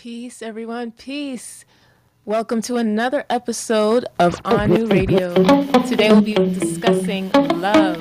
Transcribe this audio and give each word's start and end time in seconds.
Peace, 0.00 0.40
everyone. 0.40 0.92
Peace. 0.92 1.66
Welcome 2.24 2.62
to 2.62 2.76
another 2.76 3.26
episode 3.28 4.06
of 4.18 4.40
On 4.46 4.70
New 4.72 4.86
Radio. 4.86 5.34
Today 5.82 6.08
we'll 6.08 6.22
be 6.22 6.32
discussing 6.32 7.30
love. 7.60 7.98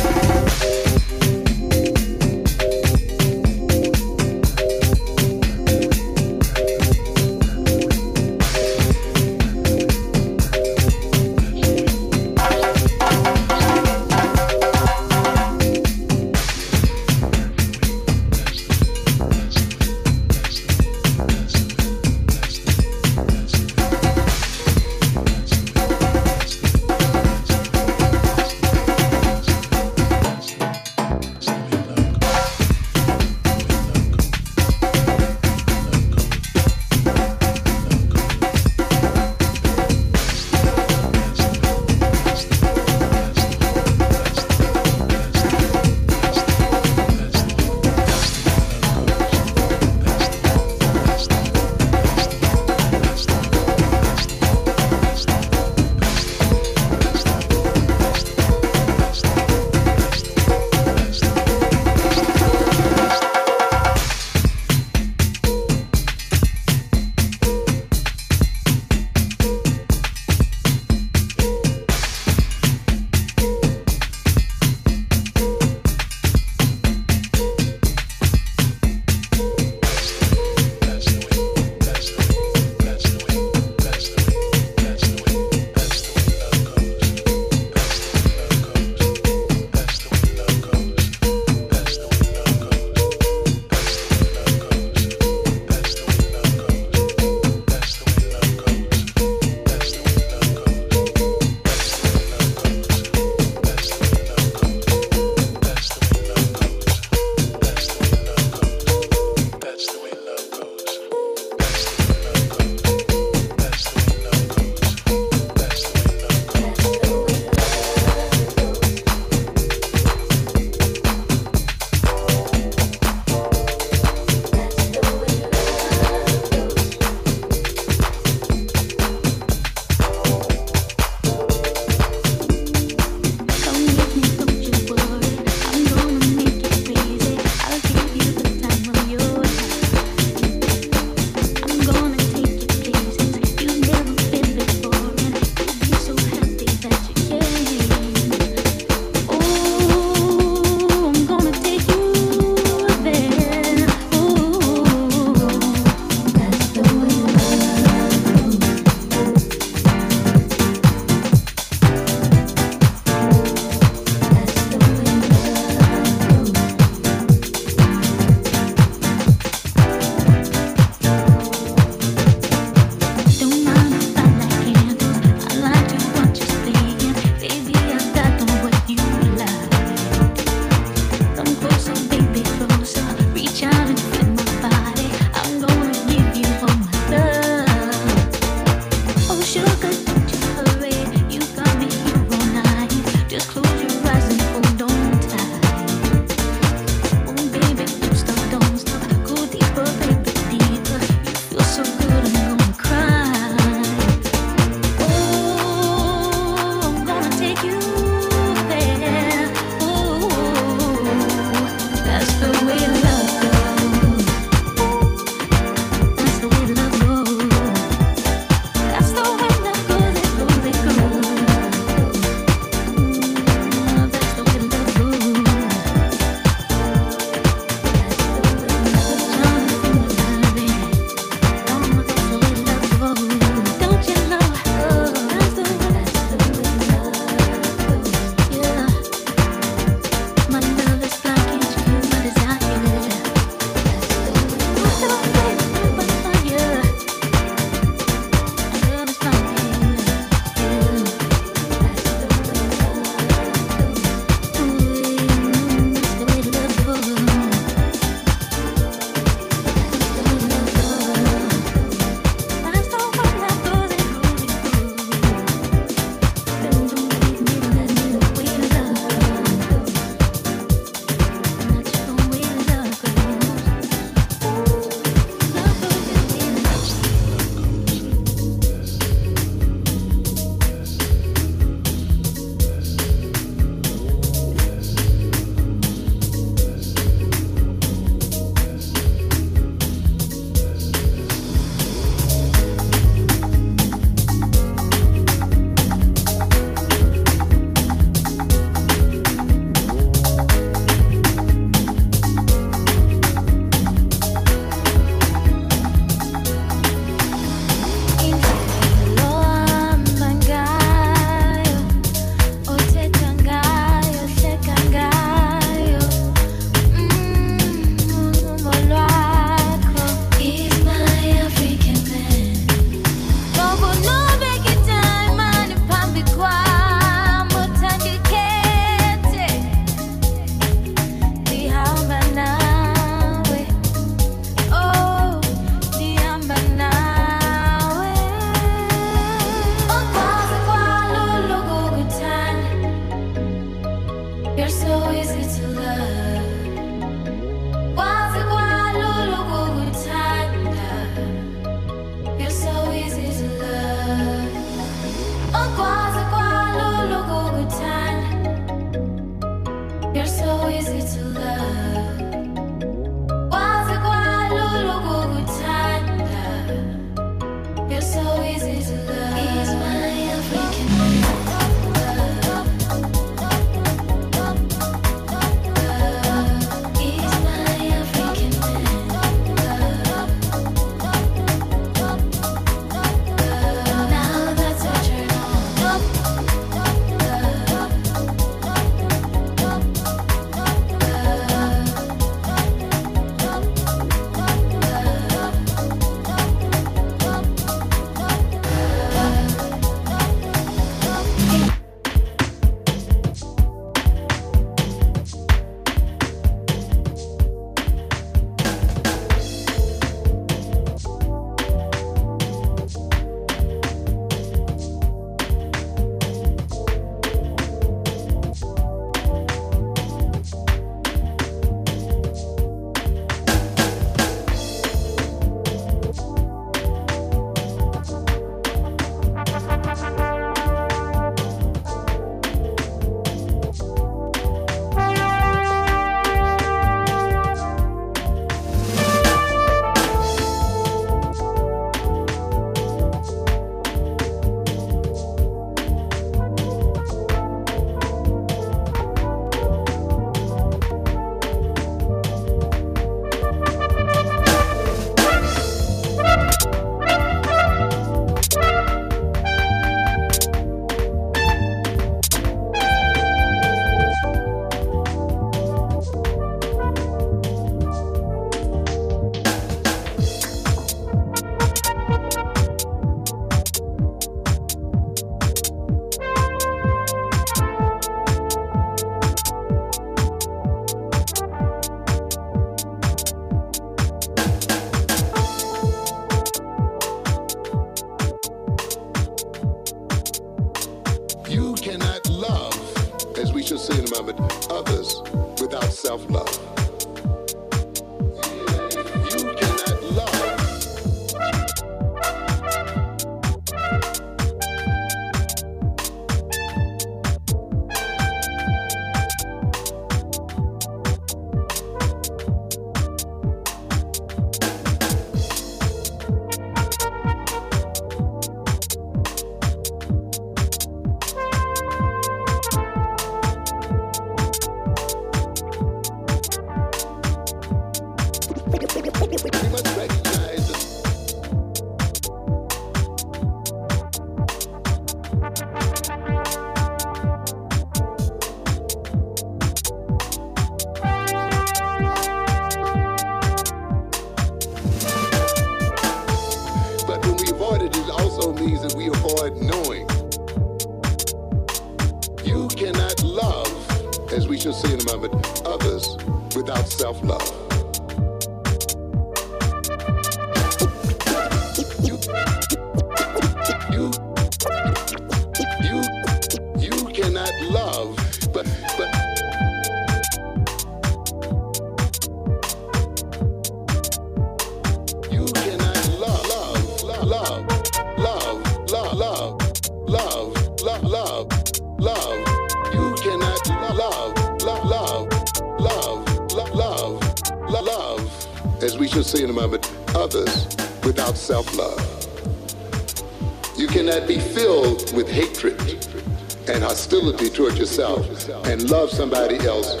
Hostility 597.20 597.50
toward 597.50 597.76
yourself 597.76 598.48
and 598.66 598.90
love 598.90 599.10
somebody 599.10 599.56
else 599.66 600.00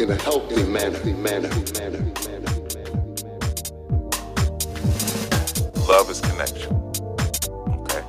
in 0.00 0.10
a 0.10 0.14
healthy 0.16 0.62
manner, 0.64 0.98
manner. 1.22 1.48
Love 5.86 6.10
is 6.10 6.20
connection. 6.20 6.74
Okay? 7.80 8.02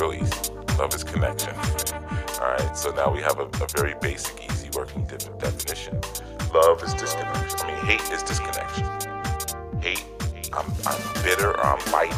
Real 0.00 0.14
easy. 0.14 0.52
Love 0.78 0.94
is 0.94 1.04
connection. 1.04 1.54
Alright, 2.40 2.76
so 2.76 2.90
now 2.90 3.12
we 3.12 3.20
have 3.20 3.38
a, 3.38 3.44
a 3.44 3.66
very 3.76 3.94
basic, 4.00 4.50
easy 4.50 4.68
working 4.74 5.04
de- 5.04 5.16
definition. 5.38 6.00
Love 6.52 6.82
is 6.82 6.92
disconnection. 6.94 7.60
I 7.60 7.66
mean, 7.68 7.84
hate 7.86 8.12
is 8.12 8.22
disconnection. 8.24 8.84
Hate, 9.80 10.04
I'm, 10.52 10.66
I'm 10.86 11.22
bitter 11.22 11.50
or 11.50 11.64
I'm 11.64 11.92
biting 11.92 12.16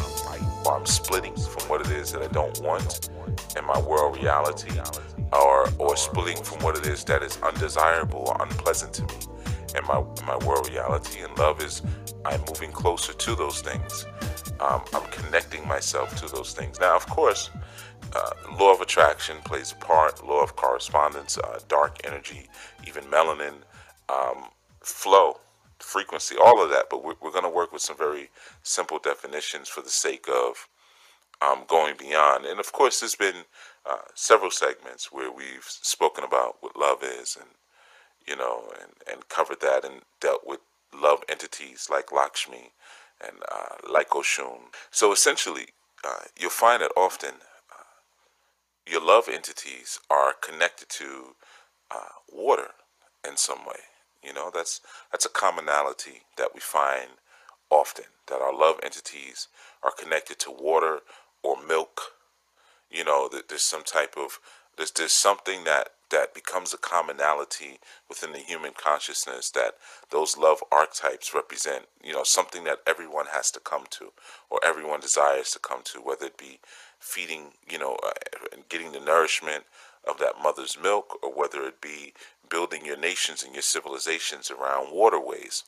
or 0.65 0.77
I'm 0.77 0.85
splitting 0.87 1.32
is 1.93 2.11
that 2.11 2.21
I 2.21 2.27
don't 2.27 2.59
want 2.61 3.09
in 3.57 3.65
my 3.65 3.79
world 3.79 4.17
reality 4.17 4.79
or, 5.31 5.69
or 5.79 5.95
splitting 5.95 6.43
from 6.43 6.59
what 6.63 6.77
it 6.77 6.85
is 6.87 7.03
that 7.05 7.23
is 7.23 7.37
undesirable 7.41 8.25
or 8.27 8.41
unpleasant 8.41 8.93
to 8.93 9.03
me 9.03 9.15
in 9.75 9.83
my 9.85 9.99
in 10.19 10.25
my 10.25 10.37
world 10.45 10.69
reality. 10.69 11.21
And 11.21 11.37
love 11.37 11.61
is 11.61 11.81
I'm 12.25 12.41
moving 12.41 12.71
closer 12.71 13.13
to 13.13 13.35
those 13.35 13.61
things. 13.61 14.05
Um, 14.59 14.81
I'm 14.93 15.09
connecting 15.11 15.67
myself 15.67 16.15
to 16.17 16.33
those 16.33 16.53
things. 16.53 16.79
Now, 16.79 16.95
of 16.95 17.05
course, 17.07 17.49
uh, 18.15 18.31
law 18.59 18.73
of 18.73 18.81
attraction 18.81 19.37
plays 19.43 19.71
a 19.71 19.75
part. 19.75 20.25
Law 20.25 20.43
of 20.43 20.55
correspondence, 20.55 21.37
uh, 21.37 21.59
dark 21.67 21.99
energy, 22.03 22.47
even 22.87 23.03
melanin, 23.05 23.55
um, 24.09 24.49
flow, 24.81 25.39
frequency, 25.79 26.35
all 26.37 26.63
of 26.63 26.69
that. 26.69 26.85
But 26.89 27.03
we're, 27.03 27.15
we're 27.21 27.31
going 27.31 27.43
to 27.43 27.49
work 27.49 27.73
with 27.73 27.81
some 27.81 27.97
very 27.97 28.29
simple 28.61 28.99
definitions 28.99 29.67
for 29.67 29.81
the 29.81 29.89
sake 29.89 30.27
of 30.29 30.67
um, 31.43 31.63
going 31.67 31.95
beyond. 31.97 32.45
And 32.45 32.59
of 32.61 32.73
course, 32.73 33.01
there's 33.01 33.15
been 33.15 33.45
uh, 33.89 33.97
several 34.15 34.51
segments 34.51 35.11
where 35.11 35.31
we've 35.31 35.65
spoken 35.65 36.23
about 36.23 36.57
what 36.61 36.77
love 36.77 37.03
is 37.03 37.37
and 37.39 37.49
you 38.27 38.35
know, 38.35 38.63
and, 38.81 38.91
and 39.11 39.29
covered 39.29 39.61
that 39.61 39.85
and 39.85 40.01
dealt 40.21 40.41
with 40.45 40.59
love 40.93 41.19
entities 41.29 41.87
like 41.91 42.11
Lakshmi 42.11 42.71
and 43.25 43.37
uh, 43.51 43.75
like 43.91 44.09
Oshun. 44.11 44.59
So 44.91 45.11
essentially, 45.11 45.67
uh, 46.05 46.25
you'll 46.39 46.49
find 46.51 46.81
that 46.81 46.91
often 46.97 47.31
uh, 47.71 47.83
your 48.91 49.05
love 49.05 49.29
entities 49.31 49.99
are 50.09 50.33
connected 50.41 50.89
to 50.89 51.35
uh, 51.91 52.15
water 52.31 52.69
in 53.27 53.37
some 53.37 53.65
way. 53.65 53.81
You 54.23 54.33
know, 54.33 54.51
that's 54.53 54.81
that's 55.11 55.25
a 55.25 55.29
commonality 55.29 56.23
that 56.37 56.49
we 56.53 56.61
find 56.61 57.09
often 57.69 58.05
that 58.27 58.41
our 58.41 58.53
love 58.57 58.77
entities 58.83 59.47
are 59.83 59.91
connected 59.91 60.39
to 60.39 60.51
water 60.51 60.99
or 61.43 61.57
milk 61.67 62.01
you 62.89 63.03
know 63.03 63.29
there's 63.49 63.61
some 63.61 63.83
type 63.83 64.15
of 64.17 64.39
there's 64.77 64.91
there's 64.91 65.11
something 65.11 65.63
that 65.63 65.89
that 66.11 66.33
becomes 66.35 66.73
a 66.73 66.77
commonality 66.77 67.79
within 68.07 68.33
the 68.33 68.39
human 68.39 68.71
consciousness 68.77 69.49
that 69.49 69.73
those 70.11 70.37
love 70.37 70.63
archetypes 70.71 71.33
represent 71.33 71.85
you 72.03 72.13
know 72.13 72.23
something 72.23 72.63
that 72.63 72.79
everyone 72.87 73.25
has 73.31 73.51
to 73.51 73.59
come 73.59 73.85
to 73.89 74.11
or 74.49 74.59
everyone 74.65 74.99
desires 74.99 75.51
to 75.51 75.59
come 75.59 75.81
to 75.83 75.99
whether 75.99 76.27
it 76.27 76.37
be 76.37 76.59
feeding 76.99 77.51
you 77.69 77.79
know 77.79 77.97
uh, 78.05 78.11
and 78.53 78.67
getting 78.69 78.91
the 78.91 78.99
nourishment 78.99 79.63
of 80.07 80.19
that 80.19 80.35
mother's 80.41 80.77
milk 80.81 81.17
or 81.23 81.31
whether 81.31 81.63
it 81.63 81.81
be 81.81 82.13
building 82.49 82.85
your 82.85 82.97
nations 82.97 83.43
and 83.43 83.53
your 83.53 83.61
civilizations 83.61 84.51
around 84.51 84.93
waterways 84.93 85.63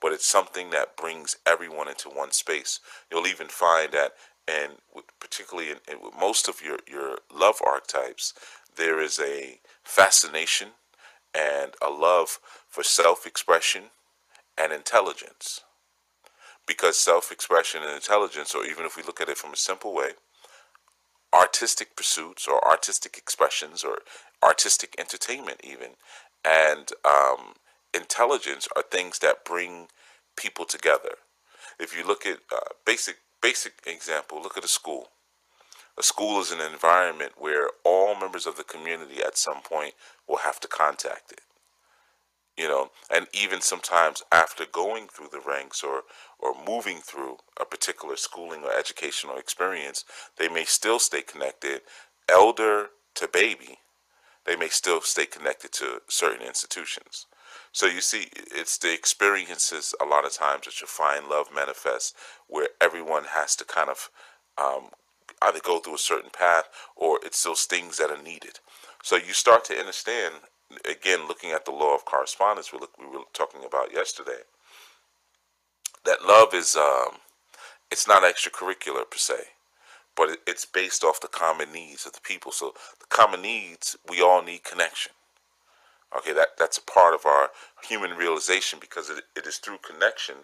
but 0.00 0.12
it's 0.12 0.26
something 0.26 0.70
that 0.70 0.96
brings 0.96 1.36
everyone 1.46 1.88
into 1.88 2.08
one 2.08 2.30
space. 2.30 2.80
You'll 3.10 3.26
even 3.26 3.48
find 3.48 3.92
that, 3.92 4.12
and 4.48 4.74
with, 4.94 5.04
particularly 5.20 5.70
in, 5.70 5.78
in 5.90 6.02
with 6.02 6.14
most 6.18 6.48
of 6.48 6.62
your, 6.62 6.78
your 6.90 7.18
love 7.34 7.56
archetypes, 7.64 8.32
there 8.76 9.00
is 9.00 9.18
a 9.20 9.60
fascination 9.82 10.68
and 11.34 11.72
a 11.84 11.90
love 11.90 12.38
for 12.68 12.82
self 12.82 13.26
expression 13.26 13.84
and 14.56 14.72
intelligence. 14.72 15.60
Because 16.66 16.96
self 16.96 17.30
expression 17.30 17.82
and 17.82 17.92
intelligence, 17.94 18.54
or 18.54 18.64
even 18.64 18.84
if 18.84 18.96
we 18.96 19.02
look 19.02 19.20
at 19.20 19.28
it 19.28 19.38
from 19.38 19.52
a 19.52 19.56
simple 19.56 19.94
way, 19.94 20.10
artistic 21.34 21.94
pursuits 21.96 22.46
or 22.48 22.66
artistic 22.66 23.18
expressions 23.18 23.84
or 23.84 23.98
artistic 24.42 24.94
entertainment, 24.98 25.60
even, 25.62 25.90
and 26.44 26.90
um, 27.04 27.54
intelligence 27.94 28.68
are 28.76 28.82
things 28.82 29.18
that 29.18 29.44
bring 29.44 29.88
people 30.36 30.64
together. 30.64 31.16
If 31.78 31.96
you 31.96 32.06
look 32.06 32.26
at 32.26 32.38
uh, 32.52 32.74
basic 32.86 33.16
basic 33.42 33.74
example, 33.86 34.42
look 34.42 34.56
at 34.56 34.64
a 34.64 34.68
school. 34.68 35.08
A 35.98 36.02
school 36.02 36.40
is 36.40 36.52
an 36.52 36.60
environment 36.60 37.32
where 37.38 37.70
all 37.84 38.14
members 38.14 38.46
of 38.46 38.56
the 38.56 38.64
community 38.64 39.22
at 39.22 39.36
some 39.36 39.60
point 39.62 39.94
will 40.28 40.38
have 40.38 40.60
to 40.60 40.68
contact 40.68 41.32
it. 41.32 41.40
You 42.56 42.68
know, 42.68 42.90
and 43.10 43.26
even 43.32 43.60
sometimes 43.60 44.22
after 44.32 44.64
going 44.66 45.08
through 45.08 45.28
the 45.32 45.40
ranks 45.40 45.82
or 45.82 46.02
or 46.40 46.54
moving 46.66 46.98
through 46.98 47.38
a 47.60 47.64
particular 47.64 48.16
schooling 48.16 48.62
or 48.64 48.72
educational 48.72 49.36
experience, 49.38 50.04
they 50.38 50.48
may 50.48 50.64
still 50.64 50.98
stay 50.98 51.22
connected, 51.22 51.82
elder 52.28 52.90
to 53.14 53.28
baby. 53.28 53.78
They 54.44 54.56
may 54.56 54.68
still 54.68 55.00
stay 55.00 55.26
connected 55.26 55.72
to 55.74 56.02
certain 56.08 56.46
institutions. 56.46 57.26
So 57.72 57.86
you 57.86 58.00
see, 58.00 58.28
it's 58.34 58.78
the 58.78 58.92
experiences 58.92 59.94
a 60.00 60.04
lot 60.04 60.24
of 60.24 60.32
times 60.32 60.64
that 60.64 60.80
you 60.80 60.86
find 60.86 61.28
love 61.28 61.48
manifest, 61.54 62.16
where 62.48 62.68
everyone 62.80 63.24
has 63.24 63.54
to 63.56 63.64
kind 63.64 63.90
of 63.90 64.10
um, 64.56 64.88
either 65.42 65.60
go 65.62 65.78
through 65.78 65.94
a 65.94 65.98
certain 65.98 66.30
path 66.30 66.64
or 66.96 67.20
it's 67.22 67.42
those 67.42 67.64
things 67.64 67.98
that 67.98 68.10
are 68.10 68.22
needed. 68.22 68.58
So 69.02 69.16
you 69.16 69.32
start 69.32 69.64
to 69.66 69.78
understand, 69.78 70.34
again, 70.90 71.28
looking 71.28 71.52
at 71.52 71.64
the 71.64 71.70
law 71.70 71.94
of 71.94 72.04
correspondence 72.04 72.72
we, 72.72 72.78
look, 72.78 72.98
we 72.98 73.06
were 73.06 73.24
talking 73.32 73.64
about 73.64 73.92
yesterday, 73.92 74.42
that 76.04 76.24
love 76.26 76.54
is, 76.54 76.76
um, 76.76 77.18
it's 77.90 78.08
not 78.08 78.22
extracurricular 78.22 79.08
per 79.08 79.18
se, 79.18 79.34
but 80.16 80.30
it, 80.30 80.40
it's 80.46 80.64
based 80.64 81.04
off 81.04 81.20
the 81.20 81.28
common 81.28 81.72
needs 81.72 82.06
of 82.06 82.12
the 82.12 82.20
people. 82.20 82.50
So 82.50 82.72
the 82.98 83.06
common 83.08 83.42
needs, 83.42 83.96
we 84.08 84.20
all 84.20 84.42
need 84.42 84.64
connection. 84.64 85.12
Okay, 86.16 86.32
that, 86.32 86.48
that's 86.58 86.78
a 86.78 86.82
part 86.82 87.14
of 87.14 87.26
our 87.26 87.50
human 87.86 88.12
realization 88.12 88.78
because 88.80 89.10
it, 89.10 89.24
it 89.36 89.46
is 89.46 89.58
through 89.58 89.78
connection 89.78 90.36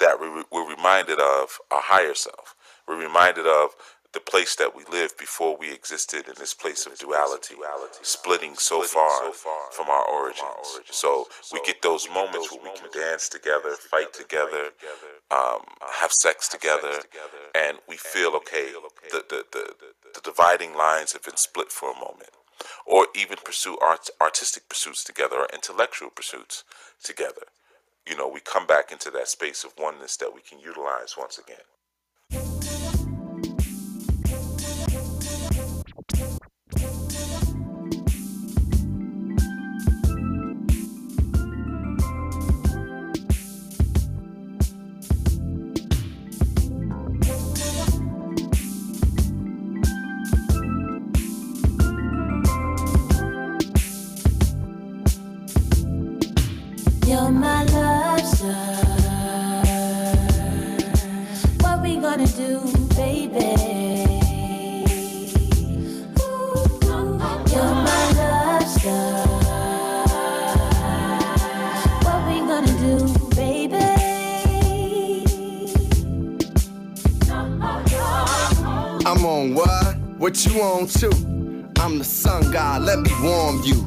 that 0.00 0.20
we, 0.20 0.28
we're 0.50 0.68
reminded 0.68 1.20
of 1.20 1.58
our 1.70 1.80
higher 1.82 2.14
self. 2.14 2.56
We're 2.88 3.00
reminded 3.00 3.46
of 3.46 3.70
the 4.12 4.20
place 4.20 4.56
that 4.56 4.76
we 4.76 4.84
lived 4.92 5.16
before 5.16 5.56
we 5.56 5.72
existed 5.72 6.28
in 6.28 6.34
this 6.38 6.52
place 6.52 6.86
of 6.86 6.98
duality, 6.98 7.54
splitting 8.02 8.56
so 8.56 8.82
far 8.82 9.32
from 9.70 9.88
our 9.88 10.04
origins. 10.04 10.80
So 10.90 11.28
we 11.52 11.60
get 11.64 11.80
those 11.82 12.08
moments 12.10 12.52
where 12.52 12.62
we 12.62 12.78
can 12.78 12.90
dance 12.92 13.28
together, 13.28 13.74
fight 13.90 14.12
together, 14.12 14.70
um, 15.30 15.60
have 15.94 16.12
sex 16.12 16.48
together, 16.48 17.00
and 17.54 17.78
we 17.88 17.96
feel 17.96 18.32
okay. 18.36 18.72
The, 19.10 19.24
the, 19.30 19.44
the, 19.50 19.74
the 20.14 20.20
dividing 20.22 20.76
lines 20.76 21.12
have 21.14 21.22
been 21.22 21.38
split 21.38 21.72
for 21.72 21.90
a 21.90 21.94
moment 21.94 22.30
or 22.86 23.06
even 23.14 23.38
pursue 23.44 23.78
art, 23.78 24.08
artistic 24.20 24.68
pursuits 24.68 25.04
together 25.04 25.36
or 25.36 25.48
intellectual 25.52 26.10
pursuits 26.10 26.64
together. 27.02 27.42
You 28.06 28.16
know, 28.16 28.28
we 28.28 28.40
come 28.40 28.66
back 28.66 28.92
into 28.92 29.10
that 29.12 29.28
space 29.28 29.64
of 29.64 29.74
oneness 29.78 30.16
that 30.18 30.34
we 30.34 30.40
can 30.40 30.60
utilize 30.60 31.14
once 31.16 31.38
again. 31.38 31.64
I'm 79.12 79.26
on 79.26 79.52
what? 79.52 79.94
What 80.16 80.46
you 80.46 80.62
on 80.62 80.86
too? 80.86 81.10
I'm 81.78 81.98
the 81.98 82.04
sun 82.04 82.50
god, 82.50 82.80
let 82.80 82.98
me 82.98 83.10
warm 83.22 83.60
you. 83.62 83.86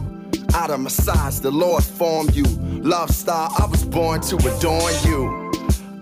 Out 0.54 0.70
of 0.70 0.92
size, 0.92 1.42
the 1.42 1.50
Lord 1.50 1.84
formed 1.84 2.36
you. 2.36 2.44
Love 2.84 3.10
star, 3.10 3.50
I 3.58 3.66
was 3.66 3.84
born 3.84 4.22
to 4.22 4.36
adorn 4.36 4.94
you. 5.04 5.52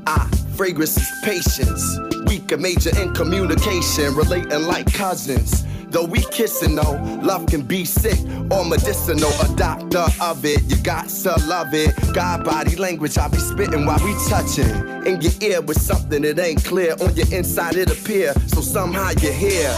Ah, 0.08 0.30
fragrance 0.58 0.98
is 0.98 1.10
patience. 1.24 1.98
Weak 2.28 2.52
and 2.52 2.62
major 2.62 2.90
in 3.02 3.14
communication, 3.14 4.14
relating 4.14 4.68
like 4.68 4.94
cousins. 4.94 5.64
Though 5.94 6.06
we 6.06 6.22
kissing 6.32 6.74
though, 6.74 7.00
love 7.22 7.46
can 7.46 7.62
be 7.62 7.86
sick 7.86 8.18
or 8.50 8.66
medicinal. 8.66 9.30
A 9.30 9.56
doctor 9.56 10.06
of 10.20 10.44
it, 10.44 10.64
you 10.64 10.76
got 10.78 11.08
to 11.08 11.36
love 11.46 11.72
it. 11.74 11.94
God 12.16 12.44
body 12.44 12.76
language, 12.76 13.16
I 13.20 13.28
be 13.28 13.38
spitting 13.38 13.86
while 13.86 14.04
we 14.04 14.16
touching. 14.28 14.66
In 15.06 15.22
your 15.22 15.32
ear 15.42 15.62
with 15.62 15.80
something 15.80 16.24
that 16.24 16.40
ain't 16.40 16.66
clear. 16.66 16.94
On 17.00 17.16
your 17.16 17.32
inside 17.32 17.76
it 17.76 17.92
appear, 17.92 18.34
so 18.48 18.60
somehow 18.62 19.12
you're 19.22 19.34
here. 19.34 19.72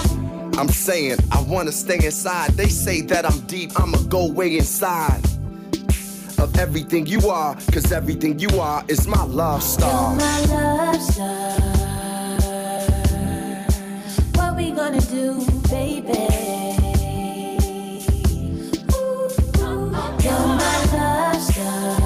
I'm 0.57 0.69
saying 0.69 1.17
I 1.33 1.41
wanna 1.41 1.73
stay 1.73 2.05
inside. 2.05 2.51
They 2.51 2.69
say 2.69 3.01
that 3.01 3.25
I'm 3.29 3.41
deep, 3.41 3.77
I'ma 3.77 3.97
go 4.07 4.31
way 4.31 4.55
inside 4.57 5.21
of 6.37 6.57
everything 6.57 7.05
you 7.07 7.29
are, 7.29 7.55
cause 7.73 7.91
everything 7.91 8.39
you 8.39 8.49
are 8.61 8.85
is 8.87 9.05
my 9.05 9.23
love 9.25 9.63
You're 9.79 10.15
my 10.15 10.45
love 10.45 11.01
star. 11.01 11.74
Gonna 14.85 15.01
do, 15.01 15.43
baby? 15.67 16.13
You're 20.23 20.47
my 20.47 20.85
love 20.93 21.41
star. 21.41 22.04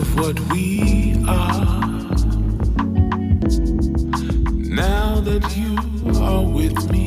Of 0.00 0.16
what 0.16 0.40
we 0.50 1.14
are. 1.28 1.80
Now 4.82 5.20
that 5.20 5.44
you 5.56 5.76
are 6.22 6.42
with 6.42 6.90
me, 6.90 6.99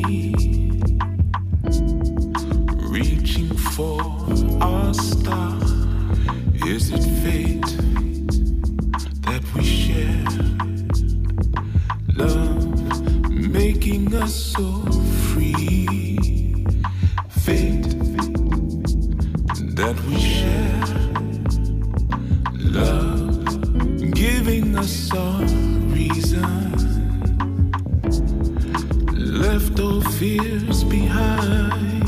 fears 30.00 30.82
behind 30.84 32.03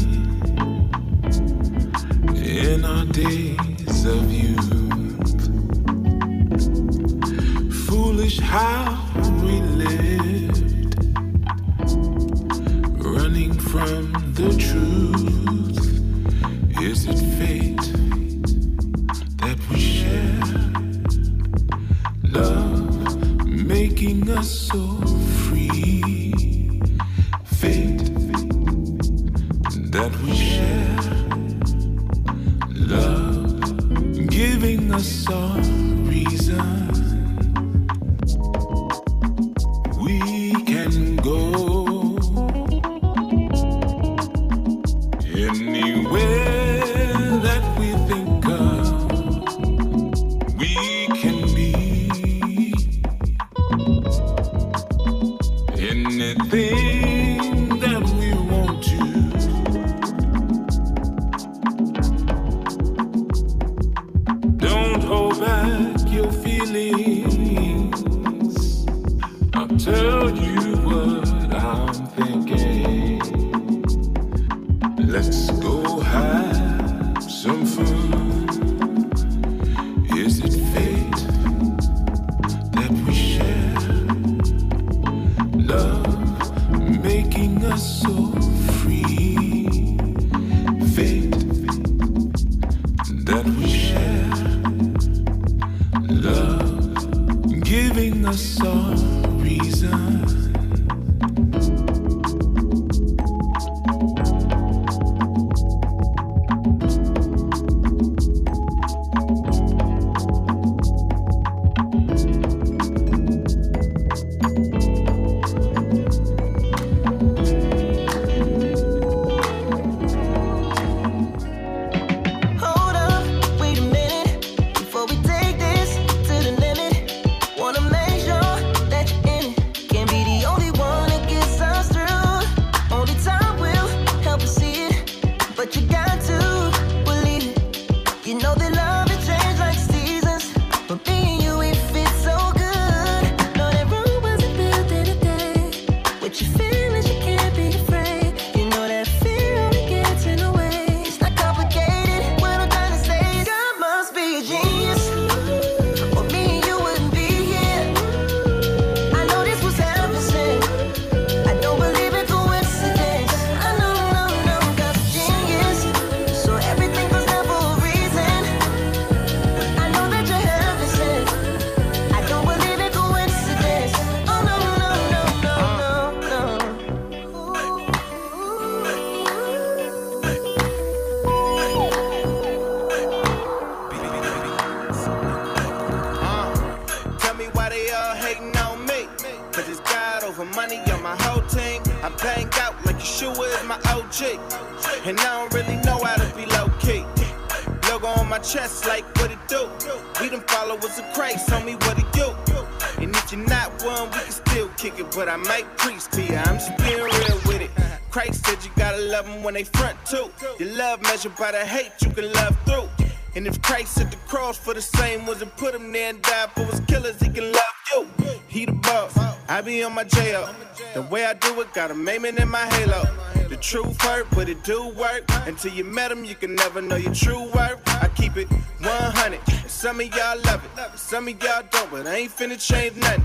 Got 221.86 221.94
a 221.94 221.98
maiming 221.98 222.36
in 222.38 222.48
my 222.48 222.66
halo. 222.74 223.04
The 223.48 223.56
truth 223.58 224.02
hurt, 224.02 224.26
but 224.32 224.48
it 224.48 224.64
do 224.64 224.88
work. 224.88 225.22
Until 225.46 225.72
you 225.72 225.84
met 225.84 226.10
him, 226.10 226.24
you 226.24 226.34
can 226.34 226.56
never 226.56 226.82
know 226.82 226.96
your 226.96 227.14
true 227.14 227.44
worth. 227.54 227.80
I 228.02 228.08
keep 228.16 228.36
it 228.36 228.50
100. 228.80 229.38
Some 229.70 230.00
of 230.00 230.06
y'all 230.12 230.36
love 230.46 230.64
it, 230.64 230.98
some 230.98 231.28
of 231.28 231.40
y'all 231.40 231.62
don't, 231.70 231.88
but 231.92 232.08
I 232.08 232.16
ain't 232.16 232.36
finna 232.36 232.58
change 232.58 232.96
nothing. 232.96 233.24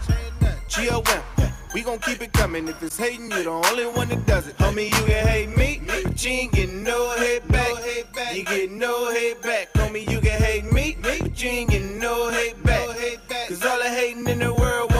G-O-M, 0.67 1.51
we 1.73 1.81
gon' 1.81 1.97
keep 1.97 2.21
it 2.21 2.33
coming. 2.33 2.67
If 2.67 2.83
it's 2.83 2.97
hating, 2.97 3.31
you 3.31 3.45
the 3.45 3.49
only 3.49 3.87
one 3.87 4.09
that 4.09 4.27
does 4.27 4.47
it. 4.47 4.55
Homie, 4.57 4.91
you 4.91 5.05
can 5.07 5.27
hate 5.27 5.57
me, 5.57 5.81
but 5.87 6.23
you 6.23 6.29
ain't 6.29 6.51
getting 6.51 6.83
no 6.83 7.15
hate 7.17 7.47
back. 7.47 8.35
You 8.35 8.43
get 8.45 8.69
no 8.69 9.09
hate 9.09 9.41
back. 9.41 9.73
Homie, 9.73 10.07
you 10.07 10.21
can 10.21 10.39
hate 10.39 10.71
me, 10.71 10.97
but 11.01 11.41
you 11.41 11.49
ain't 11.49 11.71
getting 11.71 11.97
no 11.97 12.29
hate 12.29 12.61
back. 12.63 12.89
Cause 13.47 13.65
all 13.65 13.79
the 13.79 13.89
hating 13.89 14.27
in 14.27 14.37
the 14.37 14.53
world 14.53 14.90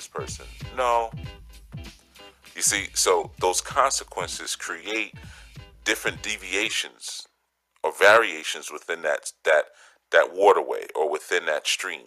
this 0.00 0.08
person. 0.08 0.46
No. 0.78 1.10
You 2.56 2.62
see, 2.62 2.86
so 2.94 3.32
those 3.38 3.60
consequences 3.60 4.56
create 4.56 5.14
different 5.84 6.22
deviations 6.22 7.28
or 7.82 7.92
variations 7.92 8.72
within 8.72 9.02
that 9.02 9.32
that 9.44 9.64
that 10.10 10.34
waterway 10.34 10.86
or 10.94 11.10
within 11.10 11.44
that 11.46 11.66
stream. 11.66 12.06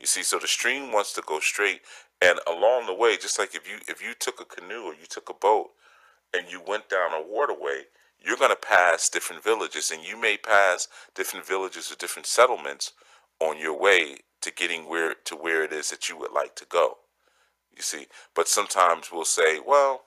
You 0.00 0.06
see, 0.06 0.22
so 0.22 0.38
the 0.38 0.46
stream 0.46 0.90
wants 0.90 1.12
to 1.14 1.22
go 1.26 1.38
straight, 1.38 1.82
and 2.22 2.40
along 2.46 2.86
the 2.86 2.94
way, 2.94 3.18
just 3.18 3.38
like 3.38 3.54
if 3.54 3.68
you 3.68 3.76
if 3.86 4.02
you 4.02 4.14
took 4.18 4.40
a 4.40 4.46
canoe 4.46 4.84
or 4.84 4.94
you 4.94 5.06
took 5.06 5.28
a 5.28 5.34
boat 5.34 5.68
and 6.32 6.50
you 6.50 6.62
went 6.66 6.88
down 6.88 7.12
a 7.12 7.22
waterway, 7.22 7.82
you're 8.24 8.38
going 8.38 8.56
to 8.56 8.56
pass 8.56 9.10
different 9.10 9.44
villages, 9.44 9.90
and 9.90 10.02
you 10.02 10.18
may 10.18 10.38
pass 10.38 10.88
different 11.14 11.46
villages 11.46 11.92
or 11.92 11.96
different 11.96 12.26
settlements 12.26 12.92
on 13.38 13.58
your 13.58 13.78
way 13.78 14.16
to 14.40 14.50
getting 14.50 14.88
where 14.88 15.14
to 15.24 15.36
where 15.36 15.62
it 15.62 15.72
is 15.72 15.90
that 15.90 16.08
you 16.08 16.16
would 16.16 16.32
like 16.32 16.54
to 16.56 16.66
go. 16.70 16.98
You 17.78 17.82
see, 17.82 18.06
but 18.34 18.48
sometimes 18.48 19.12
we'll 19.12 19.24
say, 19.24 19.60
well, 19.64 20.02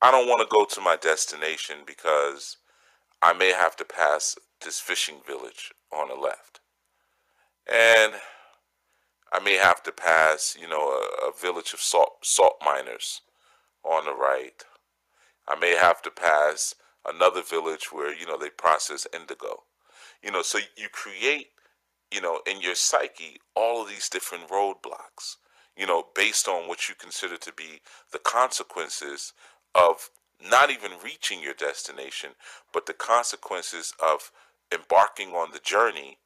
I 0.00 0.12
don't 0.12 0.28
want 0.28 0.40
to 0.40 0.48
go 0.48 0.64
to 0.64 0.80
my 0.80 0.94
destination 0.94 1.78
because 1.84 2.56
I 3.20 3.32
may 3.32 3.52
have 3.52 3.74
to 3.76 3.84
pass 3.84 4.38
this 4.64 4.78
fishing 4.78 5.16
village 5.26 5.72
on 5.92 6.06
the 6.06 6.14
left. 6.14 6.60
And 7.66 8.12
I 9.32 9.40
may 9.40 9.56
have 9.56 9.82
to 9.82 9.90
pass, 9.90 10.56
you 10.58 10.68
know, 10.68 10.88
a, 10.88 11.30
a 11.30 11.32
village 11.36 11.74
of 11.74 11.80
salt, 11.80 12.18
salt 12.22 12.58
miners 12.64 13.22
on 13.82 14.04
the 14.04 14.14
right. 14.14 14.62
I 15.48 15.58
may 15.58 15.74
have 15.74 16.00
to 16.02 16.12
pass 16.12 16.76
another 17.04 17.42
village 17.42 17.90
where, 17.90 18.14
you 18.14 18.24
know, 18.24 18.38
they 18.38 18.50
process 18.50 19.04
indigo. 19.12 19.64
You 20.22 20.30
know, 20.30 20.42
so 20.42 20.58
you 20.76 20.88
create, 20.92 21.48
you 22.12 22.20
know, 22.20 22.40
in 22.46 22.60
your 22.60 22.76
psyche 22.76 23.40
all 23.56 23.82
of 23.82 23.88
these 23.88 24.08
different 24.08 24.48
roadblocks 24.48 25.38
you 25.80 25.86
know, 25.86 26.04
based 26.14 26.46
on 26.46 26.68
what 26.68 26.90
you 26.90 26.94
consider 26.94 27.38
to 27.38 27.52
be 27.54 27.80
the 28.12 28.18
consequences 28.18 29.32
of 29.74 30.10
not 30.50 30.70
even 30.70 30.90
reaching 31.02 31.42
your 31.42 31.54
destination, 31.54 32.32
but 32.70 32.84
the 32.84 32.92
consequences 32.92 33.94
of 33.98 34.30
embarking 34.72 35.30
on 35.30 35.52
the 35.52 35.58
journey 35.60 36.18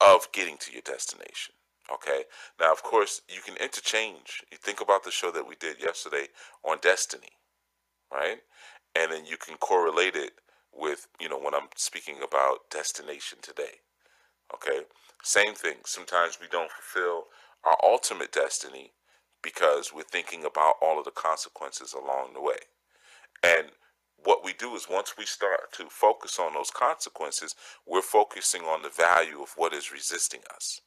of 0.00 0.28
getting 0.32 0.56
to 0.58 0.72
your 0.72 0.82
destination. 0.82 1.54
Okay. 1.92 2.22
Now, 2.60 2.70
of 2.70 2.84
course, 2.84 3.22
you 3.28 3.40
can 3.44 3.56
interchange. 3.56 4.44
You 4.52 4.58
think 4.58 4.80
about 4.80 5.02
the 5.02 5.10
show 5.10 5.32
that 5.32 5.48
we 5.48 5.56
did 5.56 5.82
yesterday 5.82 6.28
on 6.64 6.78
destiny, 6.80 7.32
right? 8.12 8.38
And 8.94 9.10
then 9.10 9.26
you 9.26 9.36
can 9.36 9.56
correlate 9.56 10.14
it 10.14 10.32
with, 10.72 11.08
you 11.20 11.28
know, 11.28 11.38
when 11.40 11.54
I'm 11.54 11.68
speaking 11.74 12.18
about 12.22 12.70
destination 12.70 13.38
today. 13.42 13.80
Okay. 14.54 14.82
Same 15.22 15.54
thing. 15.54 15.76
Sometimes 15.84 16.38
we 16.40 16.48
don't 16.48 16.70
fulfill 16.70 17.26
our 17.64 17.76
ultimate 17.82 18.32
destiny 18.32 18.92
because 19.42 19.92
we're 19.94 20.02
thinking 20.02 20.44
about 20.44 20.76
all 20.82 20.98
of 20.98 21.04
the 21.04 21.10
consequences 21.10 21.92
along 21.92 22.32
the 22.34 22.40
way. 22.40 22.58
And 23.42 23.68
what 24.22 24.44
we 24.44 24.52
do 24.52 24.74
is 24.74 24.88
once 24.88 25.14
we 25.18 25.26
start 25.26 25.72
to 25.74 25.88
focus 25.88 26.38
on 26.38 26.54
those 26.54 26.70
consequences, 26.70 27.54
we're 27.86 28.02
focusing 28.02 28.62
on 28.62 28.82
the 28.82 28.90
value 28.90 29.42
of 29.42 29.52
what 29.56 29.72
is 29.74 29.92
resisting 29.92 30.40
us. 30.54 30.80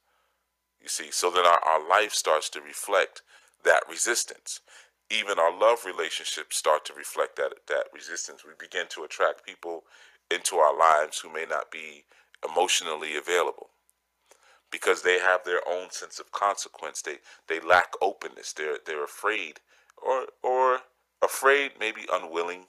You 0.81 0.89
see, 0.89 1.11
so 1.11 1.31
then 1.31 1.45
our, 1.45 1.59
our 1.65 1.87
life 1.87 2.13
starts 2.13 2.49
to 2.51 2.61
reflect 2.61 3.21
that 3.65 3.83
resistance. 3.89 4.61
Even 5.09 5.39
our 5.39 5.57
love 5.57 5.85
relationships 5.85 6.57
start 6.57 6.85
to 6.85 6.93
reflect 6.93 7.35
that 7.37 7.53
that 7.67 7.85
resistance. 7.93 8.43
We 8.45 8.53
begin 8.59 8.87
to 8.89 9.03
attract 9.03 9.45
people 9.45 9.83
into 10.31 10.57
our 10.57 10.77
lives 10.77 11.19
who 11.19 11.31
may 11.31 11.45
not 11.49 11.71
be 11.71 12.05
emotionally 12.47 13.15
available 13.15 13.69
because 14.73 15.03
they 15.03 15.19
have 15.19 15.45
their 15.45 15.61
own 15.69 15.91
sense 15.91 16.19
of 16.19 16.33
consequence. 16.33 17.03
They 17.03 17.19
they 17.47 17.61
lack 17.61 17.93
openness. 18.01 18.53
They're 18.53 18.79
they're 18.85 19.05
afraid 19.05 19.61
or 20.05 20.25
or 20.43 20.79
afraid, 21.23 21.73
maybe 21.79 22.01
unwilling 22.11 22.65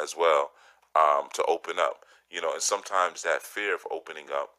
as 0.00 0.14
well, 0.16 0.52
um, 0.94 1.28
to 1.34 1.42
open 1.46 1.78
up. 1.80 2.04
You 2.30 2.42
know, 2.42 2.52
and 2.52 2.62
sometimes 2.62 3.22
that 3.22 3.42
fear 3.42 3.74
of 3.74 3.80
opening 3.90 4.26
up, 4.32 4.50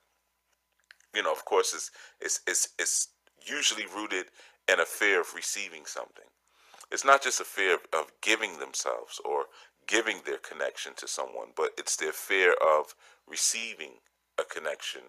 you 1.16 1.24
know, 1.24 1.32
of 1.32 1.46
course, 1.46 1.74
is 1.74 1.92
is 2.20 2.42
is 2.48 2.70
is 2.80 3.10
usually 3.48 3.86
rooted 3.96 4.26
in 4.68 4.80
a 4.80 4.86
fear 4.86 5.22
of 5.22 5.36
receiving 5.36 5.86
something. 5.86 6.26
It's 6.92 7.06
not 7.06 7.22
just 7.22 7.42
a 7.42 7.46
fear 7.46 7.76
of, 7.76 7.82
of 7.94 8.12
giving 8.22 8.58
themselves 8.60 9.22
or 9.24 9.46
giving 9.88 10.22
their 10.26 10.40
connection 10.40 10.94
to 10.98 11.08
someone, 11.08 11.50
but 11.56 11.72
it's 11.78 11.96
their 11.98 12.12
fear 12.14 12.54
of 12.54 12.96
receiving 13.28 13.92
a 14.40 14.44
connection 14.44 15.02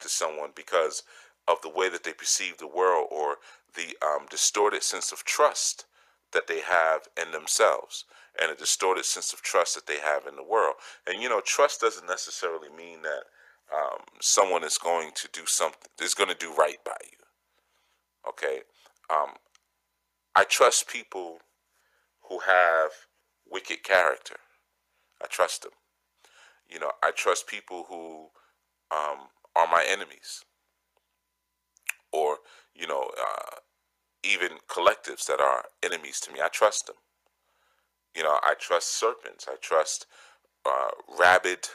to 0.00 0.08
someone 0.08 0.50
because 0.54 1.02
of 1.46 1.60
the 1.62 1.68
way 1.68 1.88
that 1.88 2.04
they 2.04 2.12
perceive 2.12 2.58
the 2.58 2.66
world 2.66 3.08
or 3.10 3.36
the 3.74 3.96
um, 4.04 4.26
distorted 4.30 4.82
sense 4.82 5.12
of 5.12 5.24
trust 5.24 5.86
that 6.32 6.46
they 6.46 6.60
have 6.60 7.02
in 7.20 7.32
themselves 7.32 8.04
and 8.40 8.50
a 8.50 8.56
distorted 8.56 9.04
sense 9.04 9.32
of 9.32 9.42
trust 9.42 9.74
that 9.74 9.86
they 9.86 9.98
have 9.98 10.26
in 10.26 10.36
the 10.36 10.42
world. 10.42 10.74
And 11.06 11.22
you 11.22 11.28
know, 11.28 11.40
trust 11.40 11.80
doesn't 11.80 12.06
necessarily 12.06 12.68
mean 12.76 13.02
that 13.02 13.24
um, 13.74 14.00
someone 14.20 14.64
is 14.64 14.78
going 14.78 15.12
to 15.14 15.28
do 15.32 15.42
something, 15.46 15.90
is 16.00 16.14
going 16.14 16.28
to 16.28 16.36
do 16.36 16.52
right 16.52 16.82
by 16.84 16.96
you. 17.02 17.18
Okay. 18.28 18.60
Um, 19.10 19.34
I 20.34 20.44
trust 20.44 20.88
people 20.88 21.38
who 22.28 22.40
have 22.40 22.90
wicked 23.48 23.82
character. 23.84 24.36
I 25.22 25.26
trust 25.26 25.62
them. 25.62 25.72
You 26.68 26.80
know, 26.80 26.90
I 27.02 27.12
trust 27.12 27.46
people 27.46 27.84
who 27.88 28.28
um, 28.90 29.28
are 29.54 29.68
my 29.68 29.84
enemies, 29.86 30.44
or 32.14 32.38
you 32.74 32.86
know, 32.86 33.10
uh, 33.20 33.56
even 34.24 34.50
collectives 34.68 35.26
that 35.26 35.40
are 35.40 35.64
enemies 35.82 36.20
to 36.20 36.32
me. 36.32 36.40
I 36.42 36.48
trust 36.48 36.86
them. 36.86 36.96
You 38.16 38.22
know, 38.22 38.38
I 38.42 38.54
trust 38.58 38.98
serpents. 38.98 39.46
I 39.48 39.56
trust 39.60 40.06
uh, 40.66 40.90
rabid 41.18 41.68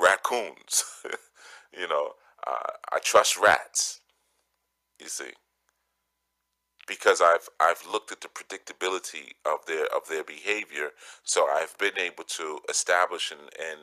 raccoons. 0.00 0.84
you 1.76 1.88
know, 1.88 2.12
uh, 2.46 2.72
I 2.92 2.98
trust 3.02 3.38
rats. 3.38 4.00
You 5.00 5.08
see, 5.08 5.32
because 6.86 7.20
I've 7.20 7.48
I've 7.60 7.84
looked 7.90 8.12
at 8.12 8.20
the 8.20 8.28
predictability 8.28 9.32
of 9.44 9.66
their 9.66 9.86
of 9.86 10.08
their 10.08 10.24
behavior, 10.24 10.90
so 11.22 11.46
I've 11.46 11.76
been 11.78 11.98
able 11.98 12.24
to 12.24 12.58
establish 12.68 13.32
and 13.32 13.50
and 13.58 13.80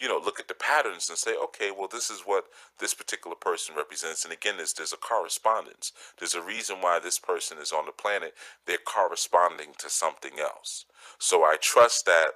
you 0.00 0.08
know 0.08 0.20
look 0.22 0.40
at 0.40 0.48
the 0.48 0.54
patterns 0.54 1.08
and 1.08 1.18
say, 1.18 1.34
okay, 1.36 1.70
well 1.70 1.88
this 1.88 2.10
is 2.10 2.22
what 2.24 2.44
this 2.78 2.94
particular 2.94 3.36
person 3.36 3.74
represents. 3.76 4.24
And 4.24 4.32
again, 4.32 4.56
there's 4.56 4.72
there's 4.72 4.92
a 4.92 4.96
correspondence. 4.96 5.92
There's 6.18 6.34
a 6.34 6.42
reason 6.42 6.76
why 6.80 6.98
this 6.98 7.18
person 7.18 7.58
is 7.58 7.72
on 7.72 7.86
the 7.86 7.92
planet. 7.92 8.34
They're 8.66 8.78
corresponding 8.78 9.74
to 9.78 9.90
something 9.90 10.38
else. 10.40 10.86
So 11.18 11.44
I 11.44 11.56
trust 11.60 12.06
that 12.06 12.32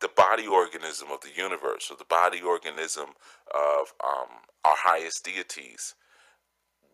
the 0.00 0.10
body 0.14 0.46
organism 0.46 1.08
of 1.10 1.20
the 1.22 1.30
universe, 1.34 1.90
or 1.90 1.96
the 1.96 2.04
body 2.04 2.42
organism 2.42 3.10
of 3.54 3.94
um, 4.04 4.28
our 4.64 4.76
highest 4.76 5.24
deities, 5.24 5.94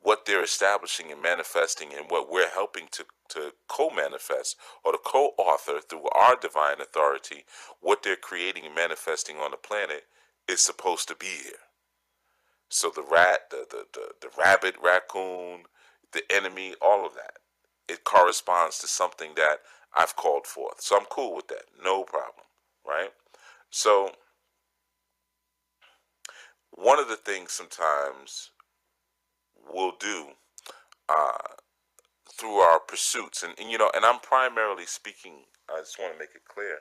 what 0.02 0.26
they're 0.26 0.44
establishing 0.44 1.12
and 1.12 1.22
manifesting, 1.22 1.88
and 1.92 2.10
what 2.10 2.30
we're 2.30 2.48
helping 2.50 2.88
to, 2.92 3.04
to 3.28 3.52
co 3.68 3.90
manifest 3.90 4.56
or 4.84 4.92
to 4.92 4.98
co 5.04 5.32
author 5.38 5.80
through 5.80 6.08
our 6.14 6.36
divine 6.40 6.80
authority, 6.80 7.44
what 7.80 8.02
they're 8.02 8.16
creating 8.16 8.64
and 8.66 8.74
manifesting 8.74 9.36
on 9.36 9.50
the 9.50 9.56
planet 9.56 10.04
is 10.48 10.60
supposed 10.60 11.08
to 11.08 11.14
be 11.14 11.26
here. 11.26 11.52
So 12.68 12.90
the 12.94 13.02
rat, 13.02 13.50
the, 13.50 13.66
the, 13.68 13.84
the, 13.92 14.08
the 14.22 14.28
rabbit, 14.38 14.76
raccoon, 14.82 15.64
the 16.12 16.22
enemy, 16.30 16.74
all 16.80 17.04
of 17.04 17.14
that, 17.14 17.38
it 17.88 18.04
corresponds 18.04 18.78
to 18.78 18.86
something 18.86 19.32
that 19.36 19.58
I've 19.94 20.16
called 20.16 20.46
forth. 20.46 20.80
So 20.80 20.96
I'm 20.96 21.06
cool 21.10 21.34
with 21.34 21.48
that. 21.48 21.64
No 21.82 22.04
problem. 22.04 22.44
Right? 22.86 23.10
So 23.70 24.12
one 26.70 26.98
of 27.00 27.08
the 27.08 27.16
things 27.16 27.52
sometimes 27.52 28.50
we'll 29.72 29.94
do 29.98 30.28
uh, 31.08 31.54
through 32.32 32.56
our 32.56 32.80
pursuits, 32.80 33.42
and, 33.42 33.54
and 33.58 33.70
you 33.70 33.78
know, 33.78 33.90
and 33.94 34.04
I'm 34.04 34.20
primarily 34.20 34.86
speaking, 34.86 35.44
I 35.68 35.80
just 35.80 35.98
want 35.98 36.14
to 36.14 36.18
make 36.18 36.34
it 36.34 36.42
clear, 36.48 36.78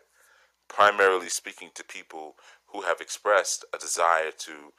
primarily 0.67 1.29
speaking 1.29 1.69
to 1.75 1.83
people 1.83 2.35
who 2.67 2.81
have 2.81 3.01
expressed 3.01 3.65
a 3.73 3.77
desire 3.77 4.31
to 4.37 4.73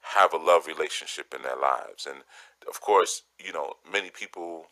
have 0.00 0.32
a 0.32 0.38
love 0.38 0.66
relationship 0.66 1.34
in 1.34 1.42
their 1.42 1.56
lives. 1.56 2.06
And 2.06 2.20
of 2.68 2.80
course, 2.80 3.22
you 3.38 3.52
know, 3.52 3.74
many 3.90 4.10
people 4.10 4.66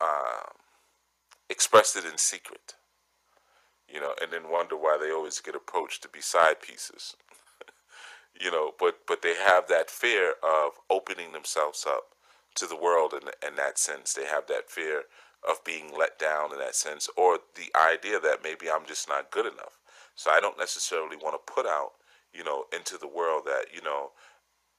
um, 0.00 0.56
expressed 1.48 1.96
it 1.96 2.04
in 2.04 2.18
secret, 2.18 2.74
you 3.88 4.00
know, 4.00 4.14
and 4.20 4.32
then 4.32 4.50
wonder 4.50 4.76
why 4.76 4.98
they 5.00 5.10
always 5.10 5.40
get 5.40 5.54
approached 5.54 6.02
to 6.02 6.08
be 6.08 6.20
side 6.20 6.60
pieces, 6.60 7.16
you 8.40 8.50
know. 8.50 8.72
But 8.78 9.00
but 9.06 9.22
they 9.22 9.34
have 9.34 9.68
that 9.68 9.90
fear 9.90 10.34
of 10.42 10.72
opening 10.90 11.32
themselves 11.32 11.84
up 11.88 12.04
to 12.56 12.66
the 12.66 12.76
world 12.76 13.14
in 13.14 13.28
in 13.46 13.56
that 13.56 13.78
sense. 13.78 14.12
They 14.14 14.26
have 14.26 14.46
that 14.48 14.70
fear 14.70 15.04
of 15.48 15.64
being 15.64 15.92
let 15.98 16.18
down 16.18 16.52
in 16.52 16.58
that 16.58 16.74
sense, 16.76 17.08
or 17.16 17.38
the 17.56 17.70
idea 17.78 18.20
that 18.20 18.42
maybe 18.44 18.70
I'm 18.70 18.86
just 18.86 19.08
not 19.08 19.30
good 19.30 19.46
enough. 19.46 19.78
So 20.14 20.30
I 20.30 20.40
don't 20.40 20.58
necessarily 20.58 21.16
want 21.16 21.34
to 21.34 21.52
put 21.52 21.66
out, 21.66 21.92
you 22.34 22.44
know, 22.44 22.64
into 22.74 22.98
the 22.98 23.08
world 23.08 23.44
that 23.46 23.66
you 23.74 23.82
know. 23.82 24.10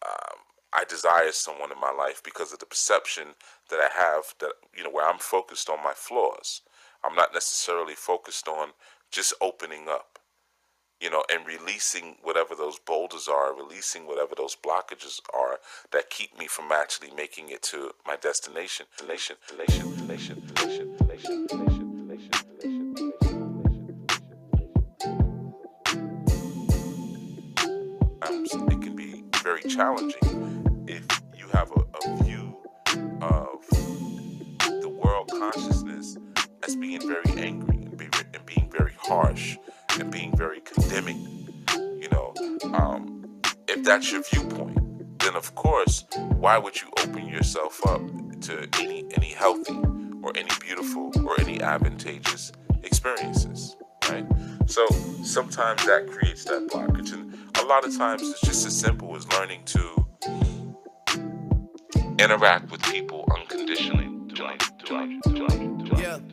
Um, 0.06 0.38
I 0.74 0.86
desire 0.86 1.32
someone 1.32 1.72
in 1.72 1.80
my 1.80 1.92
life 1.92 2.22
because 2.24 2.54
of 2.54 2.60
the 2.60 2.66
perception 2.66 3.30
that 3.70 3.80
I 3.80 3.90
have 3.94 4.36
that 4.40 4.54
you 4.76 4.84
know 4.84 4.90
where 4.92 5.08
I'm 5.08 5.20
focused 5.20 5.70
on 5.70 5.84
my 5.84 5.94
flaws. 5.96 6.62
I'm 7.04 7.16
not 7.16 7.34
necessarily 7.34 7.96
focused 7.96 8.48
on 8.48 8.70
just 9.12 9.34
opening 9.42 9.88
up, 9.90 10.20
you 11.04 11.10
know, 11.10 11.22
and 11.30 11.46
releasing 11.46 12.16
whatever 12.24 12.56
those 12.56 12.80
boulders 12.80 13.28
are, 13.28 13.54
releasing 13.54 14.08
whatever 14.08 14.36
those 14.38 14.56
blockages 14.56 15.20
are 15.34 15.60
that 15.92 16.10
keep 16.10 16.40
me 16.40 16.48
from 16.48 16.72
actually 16.72 17.12
making 17.12 17.50
it 17.50 17.62
to 17.62 17.92
my 18.08 18.16
destination. 18.16 18.86
Destination, 18.98 19.36
destination, 19.58 20.42
destination, 20.56 20.96
destination, 20.98 22.08
destination. 22.08 22.32
It 28.72 28.82
can 28.82 28.96
be 28.96 29.26
very 29.44 29.64
challenging 29.64 30.86
if 30.88 31.06
you 31.38 31.50
have 31.50 31.70
a, 31.72 31.82
a 32.08 32.24
view 32.24 32.56
of 33.22 33.68
the 34.82 34.90
world 34.90 35.30
consciousness 35.30 36.16
as 36.66 36.78
being 36.78 37.02
very 37.02 37.44
angry 37.44 37.76
and, 37.76 37.98
be, 37.98 38.06
and 38.34 38.46
being 38.46 38.72
very 38.72 38.94
harsh 38.98 39.58
and 40.00 40.12
being 40.12 40.36
very 40.36 40.62
condemning. 40.62 41.48
You 41.74 42.10
know, 42.10 42.34
um, 42.74 43.26
if 43.68 43.84
that's 43.84 44.12
your 44.12 44.24
viewpoint, 44.24 45.20
then 45.20 45.36
of 45.36 45.54
course, 45.56 46.06
why 46.16 46.58
would 46.58 46.82
you 46.82 46.88
open 47.00 47.28
yourself 47.28 47.80
up 47.88 48.02
to 48.42 48.68
any 48.80 49.06
any 49.14 49.30
healthy 49.30 49.80
or 50.22 50.32
any 50.36 50.50
beautiful 50.62 51.12
or 51.26 51.40
any 51.40 51.62
advantageous 51.62 52.52
experiences, 52.84 53.76
right? 54.10 54.26
So 54.68 54.86
sometimes 55.24 55.86
that 55.86 56.08
creates 56.08 56.46
that 56.46 56.68
blockage, 56.70 57.14
and 57.14 57.34
a 57.60 57.66
lot 57.66 57.86
of 57.86 57.96
times 57.98 58.22
it's 58.24 58.42
just 58.42 58.66
as 58.66 58.78
simple 58.80 59.16
as 59.16 59.28
learning 59.34 59.64
to 59.66 60.06
interact 62.20 62.72
with 62.72 62.82
people 62.84 63.26
unconditionally. 63.38 64.10
Yeah. 66.00 66.33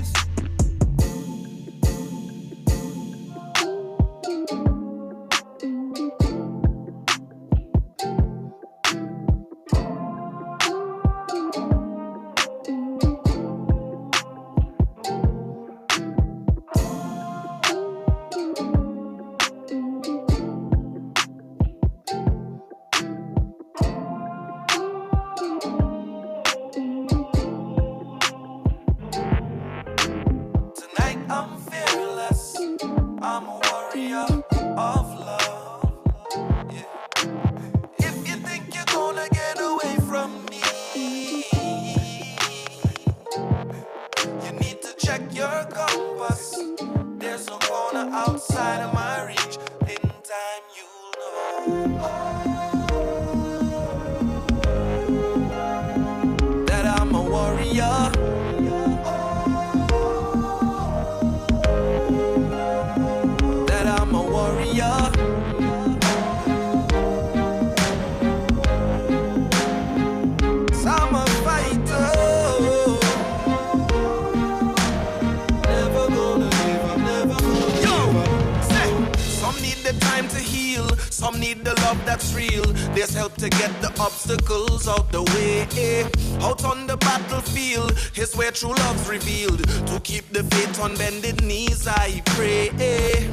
The 85.11 85.23
way. 85.33 85.67
Eh, 85.77 86.03
out 86.41 86.63
on 86.65 86.87
the 86.87 86.97
battlefield 86.97 87.91
is 88.15 88.35
where 88.35 88.51
true 88.51 88.73
love's 88.73 89.07
revealed. 89.09 89.61
To 89.87 89.99
keep 89.99 90.27
the 90.29 90.43
faith 90.43 90.79
on 90.79 90.95
bended 90.95 91.43
knees, 91.43 91.87
I 91.87 92.21
pray. 92.37 92.69
Eh. 92.79 93.27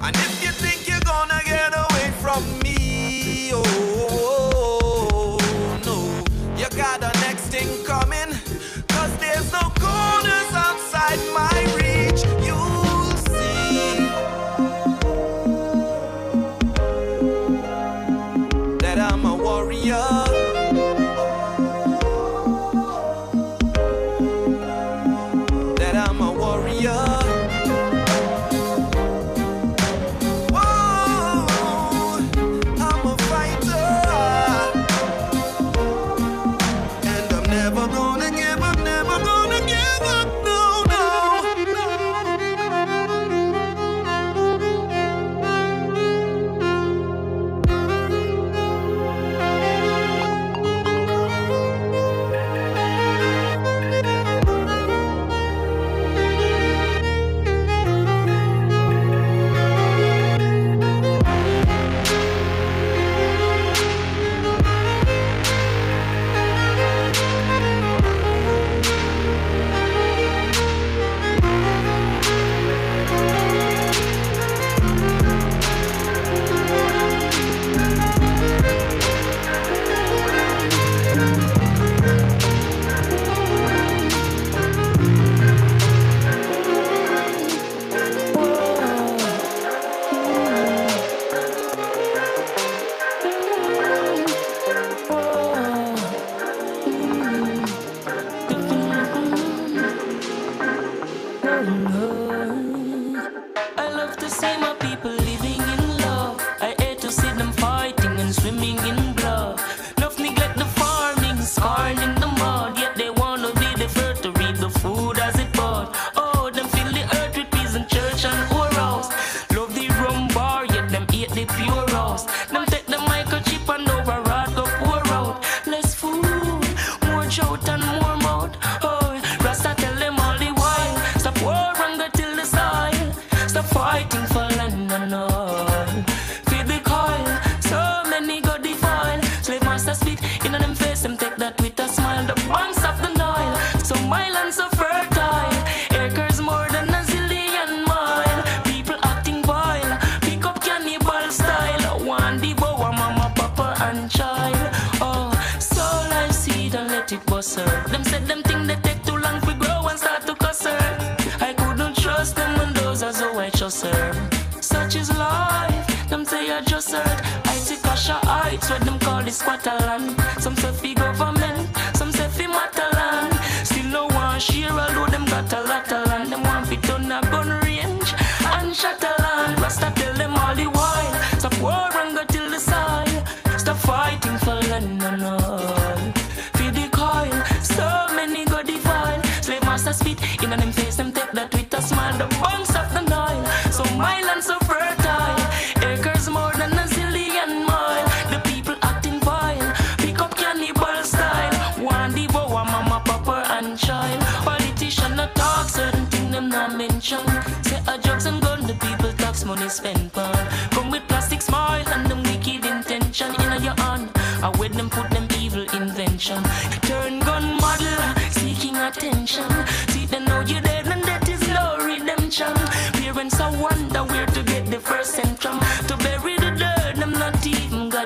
And 0.00 0.14
if 0.16 0.42
you 0.42 0.50
think 0.50 0.88
you're 0.88 1.06
gonna 1.14 1.40
get 1.44 1.72
away 1.74 2.12
from 2.22 2.42
me, 2.60 2.73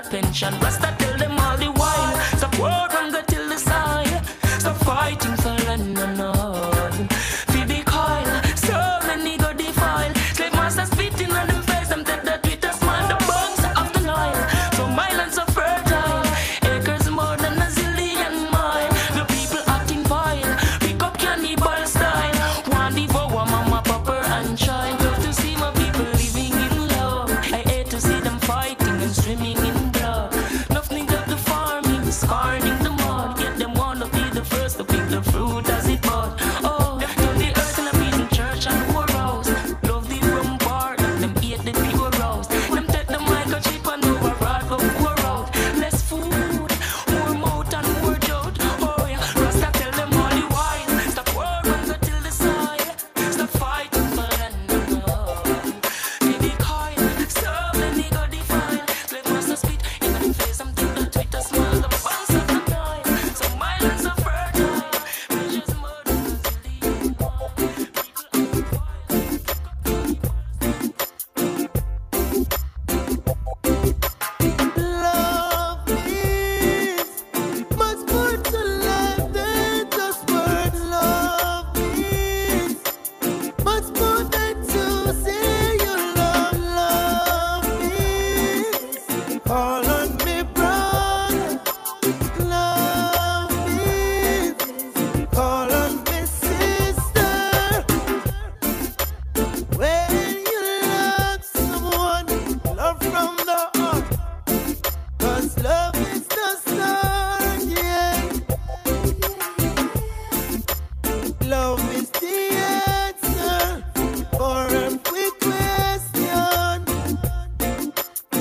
attention. 0.09 0.59
Rasta 0.61 0.94
tell 0.98 1.16
them 1.18 1.38
all 1.38 1.56
the 1.56 1.70
while. 1.70 2.16
So 2.38 2.48
pour 2.56 2.97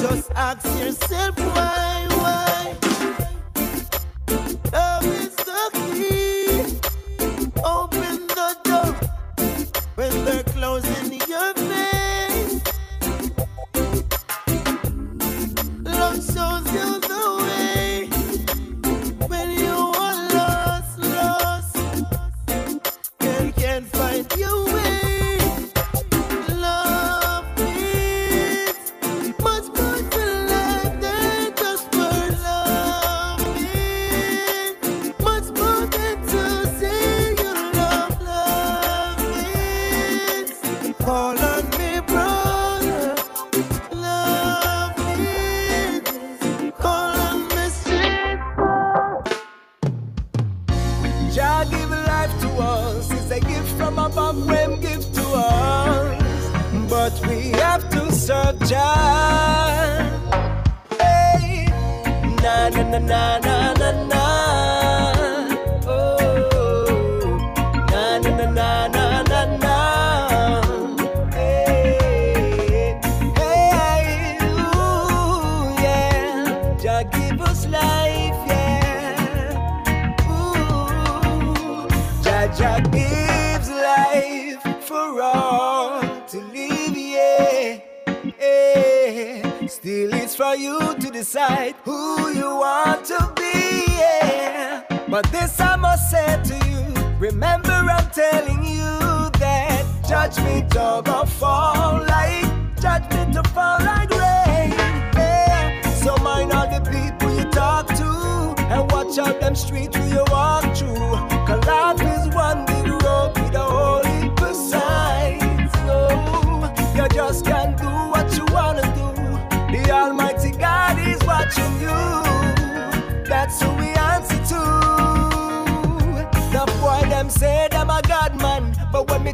Just 0.10 0.32
ask 0.36 0.66
yourself 0.80 1.38
why, 1.38 2.08
why? 2.22 2.78
Love 4.72 5.05
is 5.05 5.36
the 5.36 5.64
key. 5.97 6.80
Open 7.66 8.28
the 8.28 8.58
door 8.64 8.93
when 9.95 10.26
they're 10.26 10.43
closing 10.43 11.20
your 11.28 11.53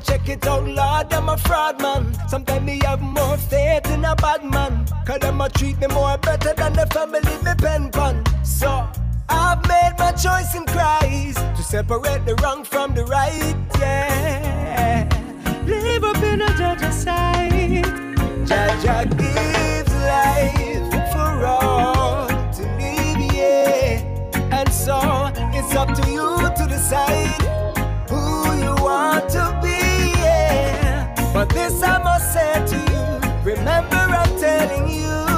check 0.03 0.27
it 0.29 0.45
out, 0.47 0.65
Lord, 0.67 1.09
them 1.09 1.29
a 1.29 1.37
fraud 1.37 1.81
man. 1.81 2.13
Sometimes 2.27 2.65
me 2.65 2.79
have 2.83 3.01
more 3.01 3.37
faith 3.37 3.89
in 3.91 4.05
a 4.05 4.15
bad 4.15 4.43
man, 4.43 4.85
cause 5.05 5.19
them 5.19 5.41
a 5.41 5.49
treat 5.49 5.79
me 5.79 5.87
more 5.87 6.17
better 6.17 6.53
than 6.53 6.73
the 6.73 6.85
family 6.87 7.35
me 7.43 7.53
pen 7.57 7.89
pan. 7.91 8.23
So 8.43 8.87
I've 9.29 9.61
made 9.67 9.95
my 9.97 10.11
choice 10.11 10.55
in 10.55 10.65
Christ 10.65 11.37
to 11.37 11.63
separate 11.63 12.25
the 12.25 12.35
wrong 12.41 12.63
from 12.63 12.93
the 12.93 13.05
right. 13.05 13.55
Yeah, 13.79 15.07
live 15.65 16.03
up 16.03 16.21
in 16.23 16.41
a 16.41 16.49
judge's 16.57 16.95
sight. 16.95 17.83
Jaja 18.49 19.05
gives 19.17 19.93
life 20.11 21.11
for 21.13 21.45
all 21.45 22.27
to 22.27 22.61
live, 22.79 23.33
yeah. 23.33 24.01
And 24.51 24.71
so 24.71 24.99
it's 25.53 25.75
up 25.75 25.93
to 25.95 26.11
you 26.11 26.49
to 26.57 26.67
decide 26.67 27.41
who 28.09 28.21
you 28.63 28.75
want 28.83 29.29
to 29.29 29.59
be. 29.63 29.72
But 31.33 31.49
this 31.49 31.81
I 31.81 31.97
must 31.97 32.31
say 32.31 32.53
to 32.67 32.77
you, 32.93 33.53
remember 33.55 33.95
I'm 33.95 34.39
telling 34.39 34.87
you 34.87 35.32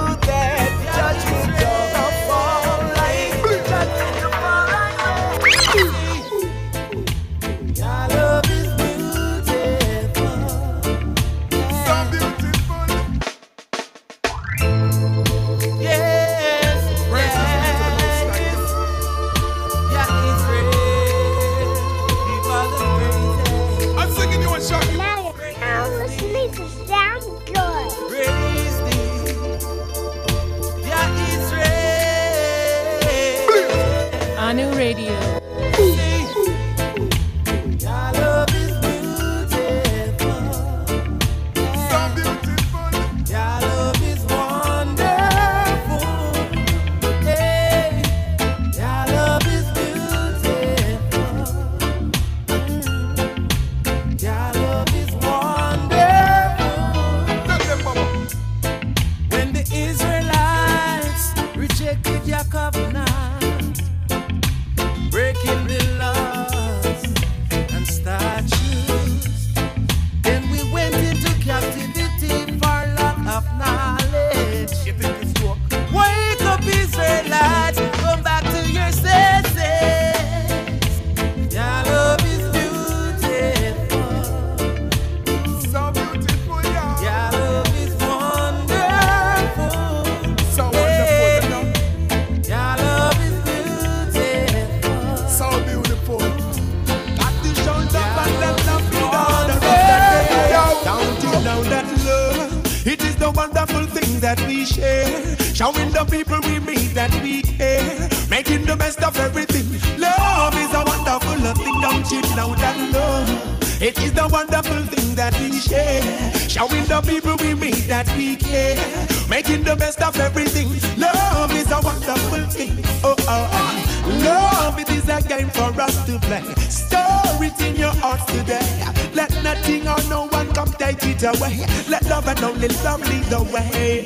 away. 131.26 131.66
Let 131.90 132.04
love 132.06 132.28
and 132.28 132.44
only 132.44 132.68
love 132.84 133.02
lead 133.10 133.24
the 133.26 133.44
way. 133.54 134.04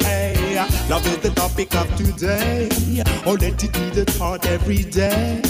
Love 0.89 1.05
is 1.05 1.17
the 1.19 1.29
topic 1.29 1.75
of 1.75 1.87
today. 1.95 2.69
Oh, 3.25 3.37
let 3.39 3.63
it 3.63 3.73
be 3.73 3.89
the 3.89 4.05
thought 4.05 4.45
every 4.45 4.83
day. 4.83 5.41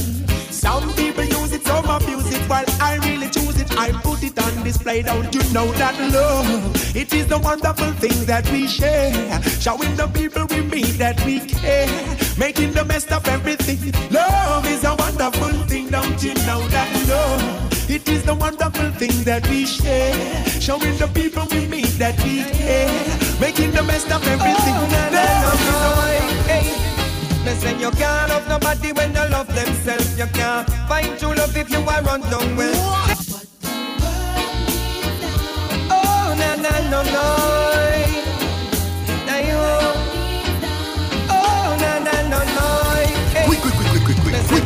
Some 0.50 0.94
people 0.94 1.24
use 1.24 1.54
it, 1.54 1.66
some 1.66 1.86
abuse 1.86 2.34
it. 2.34 2.42
While 2.50 2.66
I 2.82 2.98
really 3.04 3.30
choose 3.30 3.60
it, 3.62 3.72
I 3.78 3.92
put 4.02 4.24
it 4.24 4.38
on 4.38 4.64
display. 4.64 5.04
Don't 5.04 5.34
you 5.34 5.42
know 5.54 5.72
that 5.74 5.98
love? 6.12 6.96
It 6.96 7.14
is 7.14 7.28
the 7.28 7.38
wonderful 7.38 7.94
thing 7.94 8.26
that 8.26 8.50
we 8.52 8.68
share. 8.68 9.14
Showing 9.60 9.96
the 9.96 10.08
people 10.08 10.46
we 10.50 10.62
meet 10.62 10.98
that 10.98 11.24
we 11.26 11.40
care. 11.40 11.88
Making 12.38 12.74
the 12.74 12.84
best 12.84 13.12
of 13.12 13.26
everything. 13.28 13.94
Love 14.12 14.66
is 14.66 14.84
a 14.84 14.96
wonderful 14.96 15.54
thing. 15.68 15.90
Don't 15.90 16.22
you 16.22 16.34
know 16.46 16.68
that 16.70 17.08
love? 17.08 17.69
It 17.90 18.08
is 18.08 18.22
the 18.22 18.36
wonderful 18.36 18.92
thing 18.92 19.24
that 19.24 19.50
we 19.50 19.66
share. 19.66 20.14
Showing 20.62 20.96
the 20.98 21.08
people 21.08 21.48
we 21.50 21.66
meet 21.66 21.98
that 21.98 22.16
we 22.24 22.44
care. 22.44 22.88
Making 23.42 23.72
the 23.72 23.82
best 23.82 24.12
of 24.12 24.22
everything. 24.28 24.76
Oh, 24.78 24.88
na, 24.94 25.10
na, 25.10 25.26
Love 25.50 25.58
is 25.58 25.74
a 25.74 25.90
na, 25.90 25.92
na, 25.98 26.44
hey. 26.46 26.68
They 27.46 27.56
say 27.56 27.80
you 27.80 27.90
can't 27.90 28.30
love 28.30 28.48
nobody 28.48 28.92
when 28.92 29.12
they 29.12 29.28
love 29.30 29.48
themselves. 29.56 30.20
You 30.20 30.28
can't 30.28 30.70
find 30.88 31.18
true 31.18 31.34
love 31.34 31.58
if 31.58 31.72
you 31.72 31.80
are 31.80 32.02
run 32.04 32.22
down 32.30 32.56
well. 32.56 32.76
Oh, 35.90 36.36
na 36.38 36.56
na 36.62 36.90
no 36.92 37.02
no. 37.02 37.49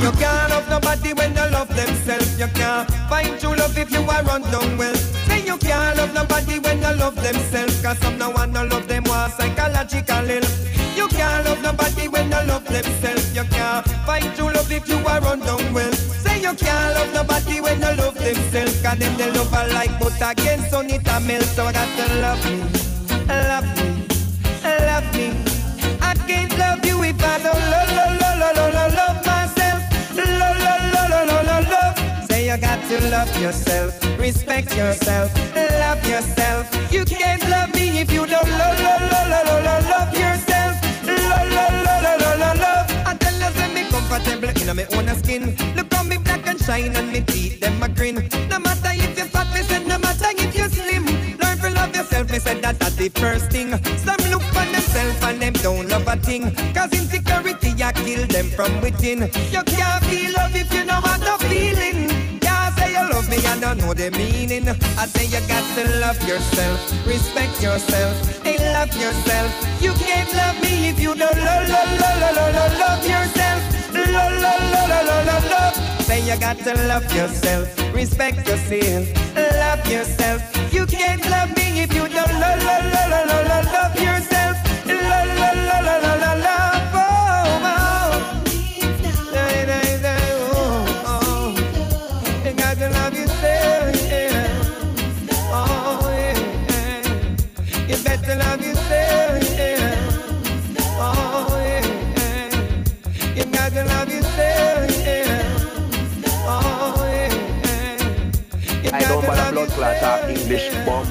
You 0.03 0.11
can't 0.19 0.49
love 0.49 0.67
nobody 0.69 1.13
when 1.13 1.31
you 1.31 1.47
love 1.49 1.69
themselves. 1.73 2.37
You 2.37 2.47
can't 2.47 2.89
find 3.09 3.39
true 3.39 3.55
love 3.55 3.77
if 3.77 3.89
you 3.89 4.01
are 4.01 4.23
run 4.23 4.41
down 4.51 4.77
well. 4.77 4.95
Say 5.27 5.45
you 5.45 5.57
can't 5.57 5.97
love 5.97 6.13
nobody 6.13 6.59
when 6.59 6.79
you 6.79 6.93
love 7.03 7.15
themselves. 7.15 7.81
Cause 7.81 7.97
some 7.99 8.17
no 8.17 8.29
one 8.29 8.51
no 8.51 8.65
love 8.65 8.87
them 8.87 9.05
want 9.05 9.31
psychological 9.33 10.25
help. 10.31 10.45
You 10.97 11.07
can't 11.07 11.45
love 11.45 11.61
nobody 11.61 12.09
when 12.09 12.25
you 12.25 12.41
love 12.51 12.65
themselves. 12.65 13.33
You 13.33 13.45
can't 13.45 13.87
find 14.05 14.25
true 14.35 14.51
love 14.51 14.69
if 14.69 14.89
you 14.89 14.97
are 15.07 15.21
run 15.21 15.39
down 15.39 15.73
well. 15.73 15.93
Say 15.93 16.41
you 16.41 16.53
can't 16.53 16.95
love 16.95 17.13
nobody 17.13 17.61
when 17.61 17.79
you 17.79 17.93
love 17.95 18.15
themselves. 18.15 18.81
Cause 18.81 18.99
them 18.99 19.15
they 19.17 19.31
love 19.31 19.53
a 19.53 19.73
like 19.73 19.97
but 19.99 20.19
again 20.21 20.59
so 20.69 20.81
it 20.81 21.07
a 21.07 21.19
melt. 21.21 21.43
So 21.55 21.65
I 21.65 21.71
got 21.71 21.87
to 21.97 22.05
love 22.19 22.43
me, 22.45 22.59
love 23.29 23.67
me, 23.77 24.07
love 24.63 25.15
me. 25.15 25.52
You 32.55 32.61
got 32.61 32.87
to 32.87 33.09
love 33.09 33.41
yourself, 33.41 33.99
respect 34.19 34.75
yourself, 34.77 35.33
love 35.55 36.05
yourself. 36.07 36.93
You 36.93 37.03
can't 37.03 37.41
love 37.49 37.73
me 37.73 37.99
if 37.99 38.11
you 38.11 38.27
don't 38.27 38.49
love, 38.49 38.79
love, 38.79 39.01
love, 39.01 39.29
love, 39.29 39.63
love, 39.65 39.89
love, 39.89 40.13
yourself. 40.13 40.75
Love, 41.03 41.49
love, 41.51 41.73
love, 41.85 42.03
love, 42.03 42.39
love, 42.39 42.59
love. 42.59 43.07
I 43.07 43.15
tell 43.19 43.33
you, 43.33 43.49
say 43.57 43.73
me 43.73 43.89
comfortable 43.89 44.49
in 44.49 44.75
my 44.75 44.85
own 44.95 45.15
skin. 45.17 45.55
Look 45.75 45.91
how 45.91 46.03
me 46.03 46.17
black 46.17 46.45
and 46.45 46.59
shine 46.59 46.95
and 46.95 47.11
me 47.11 47.21
teeth 47.21 47.59
them 47.59 47.81
a 47.81 47.89
grin. 47.89 48.29
No 48.49 48.59
matter 48.59 48.91
if 48.93 49.17
you 49.17 49.25
fat, 49.25 49.51
me 49.53 49.61
said 49.63 49.87
no 49.87 49.97
matter 49.97 50.29
if 50.37 50.55
you 50.55 50.69
slim. 50.69 51.05
Learn 51.39 51.57
to 51.57 51.69
love 51.71 51.95
yourself, 51.95 52.31
me 52.31 52.37
said 52.37 52.61
that 52.61 52.77
that's 52.77 52.95
the 52.95 53.09
first 53.09 53.49
thing. 53.49 53.71
Some 53.97 54.21
look 54.29 54.43
for 54.53 54.65
themselves 54.65 55.23
and 55.23 55.41
them 55.41 55.53
don't 55.53 55.89
love 55.89 56.07
a 56.07 56.17
thing. 56.17 56.53
Cause 56.75 56.93
insecurity 56.93 57.81
I 57.81 57.93
kill 57.93 58.27
them 58.27 58.47
from 58.49 58.79
within. 58.81 59.21
You 59.51 59.63
can't 59.63 60.03
feel 60.05 60.33
love 60.33 60.55
if 60.55 60.71
you 60.71 60.85
don't 60.85 61.03
have 61.03 61.21
no 61.21 61.37
feeling. 61.49 62.02
Me, 63.37 63.45
I 63.45 63.59
don't 63.59 63.77
know 63.77 63.93
the 63.93 64.11
meaning. 64.11 64.67
I 64.97 65.05
say 65.07 65.25
you 65.25 65.41
got 65.47 65.63
to 65.75 65.83
love 65.99 66.19
yourself, 66.27 66.79
respect 67.07 67.61
yourself, 67.61 68.45
and 68.45 68.59
love 68.73 68.93
yourself. 68.95 69.49
You 69.81 69.93
can't 69.93 70.31
love 70.33 70.61
me 70.61 70.89
if 70.89 70.99
you 70.99 71.15
don't 71.15 71.37
love, 71.37 71.67
love, 71.69 71.91
love, 72.01 72.19
love, 72.21 72.53
love, 72.55 72.79
love, 72.79 73.03
yourself. 73.05 73.61
Love, 73.93 74.33
love, 74.45 74.63
love, 74.73 74.89
love, 74.89 75.25
love, 75.25 75.45
love. 75.51 75.75
Say 76.05 76.21
you 76.21 76.39
got 76.39 76.57
to 76.59 76.73
love 76.87 77.05
yourself, 77.15 77.67
Respect 77.93 78.47
yourself, 78.47 79.05
love 79.35 79.85
yourself. 79.87 80.41
You 80.73 80.85
can't 80.85 81.23
love 81.29 81.55
me 81.55 81.81
if 81.83 81.93
you 81.93 82.07
don't 82.07 82.33
love, 82.43 82.61
love, 82.69 82.85
love, 82.93 83.09
love, 83.13 83.47
love, 83.47 83.65
love 83.73 83.95
yourself. 83.95 84.57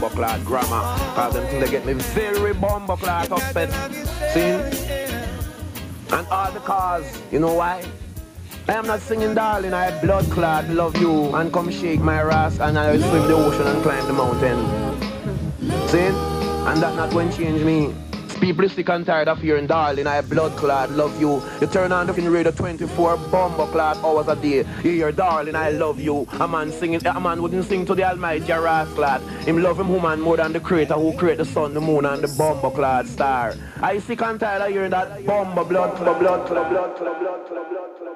Clot 0.00 0.44
grammar. 0.44 0.82
Cause 1.14 1.34
them 1.34 1.46
things 1.46 1.64
they 1.64 1.70
get 1.70 1.86
me 1.86 1.94
very 1.94 2.52
bomber 2.52 2.96
clot 2.96 3.30
upset. 3.30 3.70
See? 4.34 4.50
And 6.14 6.26
all 6.28 6.52
the 6.52 6.60
because, 6.60 7.22
you 7.32 7.40
know 7.40 7.54
why? 7.54 7.84
I 8.68 8.74
am 8.74 8.86
not 8.86 9.00
singing 9.00 9.34
darling, 9.34 9.72
I 9.72 9.90
blood 10.02 10.24
clot, 10.30 10.68
love 10.68 10.96
you, 10.98 11.34
and 11.34 11.52
come 11.52 11.70
shake 11.70 12.00
my 12.00 12.20
ass 12.20 12.60
and 12.60 12.78
I 12.78 12.92
will 12.92 13.02
swim 13.02 13.26
the 13.26 13.34
ocean 13.34 13.66
and 13.66 13.82
climb 13.82 14.06
the 14.06 14.12
mountain. 14.12 14.58
See? 15.88 15.98
And 16.68 16.82
that 16.82 16.94
not 16.94 17.10
going 17.10 17.32
change 17.32 17.62
me. 17.62 17.94
People 18.42 18.68
sick 18.68 18.88
and 18.88 19.06
tired 19.06 19.28
of 19.28 19.40
hearing 19.40 19.68
darling, 19.68 20.08
I 20.08 20.20
blood 20.20 20.56
clot, 20.56 20.90
love 20.90 21.20
you. 21.20 21.40
You 21.60 21.68
turn 21.68 21.92
on 21.92 22.08
the 22.08 22.12
radio 22.12 22.50
24 22.50 23.16
bomber 23.30 23.66
clot 23.70 23.98
hours 23.98 24.26
a 24.26 24.34
day. 24.34 24.66
You 24.82 24.90
hear 24.90 25.12
darling, 25.12 25.54
I 25.54 25.70
love 25.70 26.00
you. 26.00 26.26
A 26.40 26.48
man 26.48 26.72
singing, 26.72 27.06
a 27.06 27.20
man 27.20 27.40
wouldn't 27.40 27.64
sing 27.66 27.86
to 27.86 27.94
the 27.94 28.02
almighty 28.02 28.50
Ras 28.50 28.92
clot. 28.94 29.20
Him 29.46 29.62
love 29.62 29.78
him 29.78 29.90
woman 29.90 30.20
more 30.20 30.38
than 30.38 30.52
the 30.52 30.58
creator 30.58 30.94
who 30.94 31.16
create 31.16 31.38
the 31.38 31.44
sun, 31.44 31.72
the 31.72 31.80
moon 31.80 32.04
and 32.04 32.20
the 32.20 32.34
bomber 32.36 32.70
clot 32.70 33.06
star. 33.06 33.54
I 33.80 34.00
sick 34.00 34.20
and 34.22 34.40
tired 34.40 34.62
of 34.62 34.70
hearing 34.70 34.90
that 34.90 35.24
bomber 35.24 35.62
blood 35.62 35.96
blood 35.96 36.18
clot, 36.18 36.18
blood 36.18 36.46
clot, 36.48 36.68
blood 36.68 36.96
clot, 36.96 37.70
blood 37.70 37.96
clot. 37.96 38.11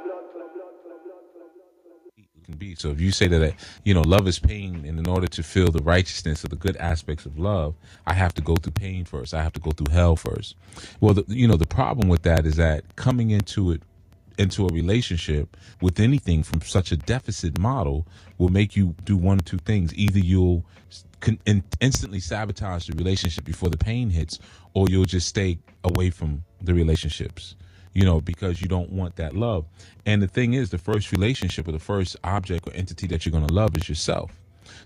Can 2.46 2.56
be. 2.56 2.74
So 2.74 2.90
if 2.90 3.00
you 3.00 3.10
say 3.10 3.28
that, 3.28 3.54
you 3.84 3.92
know, 3.92 4.02
love 4.02 4.26
is 4.26 4.38
pain, 4.38 4.84
and 4.86 4.98
in 4.98 5.06
order 5.08 5.26
to 5.26 5.42
feel 5.42 5.70
the 5.70 5.82
righteousness 5.82 6.44
of 6.44 6.50
the 6.50 6.56
good 6.56 6.76
aspects 6.78 7.26
of 7.26 7.38
love, 7.38 7.74
I 8.06 8.14
have 8.14 8.32
to 8.34 8.42
go 8.42 8.56
through 8.56 8.72
pain 8.72 9.04
first. 9.04 9.34
I 9.34 9.42
have 9.42 9.52
to 9.54 9.60
go 9.60 9.72
through 9.72 9.92
hell 9.92 10.16
first. 10.16 10.54
Well, 11.00 11.14
the, 11.14 11.24
you 11.28 11.46
know, 11.46 11.56
the 11.56 11.66
problem 11.66 12.08
with 12.08 12.22
that 12.22 12.46
is 12.46 12.56
that 12.56 12.96
coming 12.96 13.30
into 13.30 13.72
it, 13.72 13.82
into 14.38 14.66
a 14.66 14.72
relationship 14.72 15.56
with 15.80 15.98
anything 15.98 16.42
from 16.42 16.60
such 16.60 16.92
a 16.92 16.96
deficit 16.96 17.58
model 17.58 18.06
will 18.38 18.50
make 18.50 18.76
you 18.76 18.94
do 19.04 19.16
one 19.16 19.38
or 19.38 19.42
two 19.42 19.58
things. 19.58 19.94
Either 19.94 20.18
you'll 20.18 20.64
in- 21.46 21.64
instantly 21.80 22.20
sabotage 22.20 22.86
the 22.86 22.94
relationship 22.96 23.44
before 23.44 23.70
the 23.70 23.78
pain 23.78 24.10
hits, 24.10 24.38
or 24.74 24.88
you'll 24.88 25.04
just 25.04 25.26
stay 25.26 25.58
away 25.84 26.10
from 26.10 26.44
the 26.62 26.74
relationships 26.74 27.56
you 27.96 28.04
know, 28.04 28.20
because 28.20 28.60
you 28.60 28.68
don't 28.68 28.90
want 28.90 29.16
that 29.16 29.34
love. 29.34 29.64
And 30.04 30.20
the 30.20 30.28
thing 30.28 30.52
is, 30.52 30.68
the 30.68 30.76
first 30.76 31.12
relationship 31.12 31.66
or 31.66 31.72
the 31.72 31.78
first 31.78 32.14
object 32.22 32.68
or 32.68 32.74
entity 32.74 33.06
that 33.06 33.24
you're 33.24 33.32
going 33.32 33.46
to 33.46 33.54
love 33.54 33.74
is 33.74 33.88
yourself. 33.88 34.38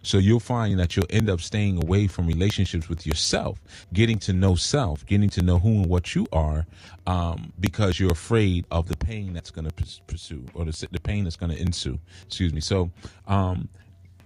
So 0.03 0.19
you'll 0.19 0.39
find 0.39 0.79
that 0.79 0.95
you'll 0.95 1.11
end 1.11 1.29
up 1.29 1.41
staying 1.41 1.83
away 1.83 2.07
from 2.07 2.29
relationships 2.29 2.89
with 2.89 3.05
yourself, 3.09 3.61
getting 3.93 4.21
to 4.21 4.33
know 4.33 4.55
self, 4.55 5.05
getting 5.07 5.29
to 5.31 5.43
know 5.43 5.59
who 5.59 5.71
and 5.71 5.87
what 5.87 6.15
you 6.15 6.29
are, 6.33 6.67
um, 7.09 7.53
because 7.59 7.99
you're 7.99 8.13
afraid 8.13 8.65
of 8.71 8.87
the 8.87 8.97
pain 8.97 9.33
that's 9.33 9.51
going 9.51 9.69
to 9.69 9.75
pursue 10.07 10.45
or 10.55 10.65
the, 10.65 10.89
the 10.93 11.01
pain 11.01 11.25
that's 11.25 11.37
going 11.37 11.51
to 11.51 11.61
ensue. 11.61 11.99
Excuse 12.27 12.53
me. 12.53 12.61
So 12.61 12.93
um, 13.27 13.69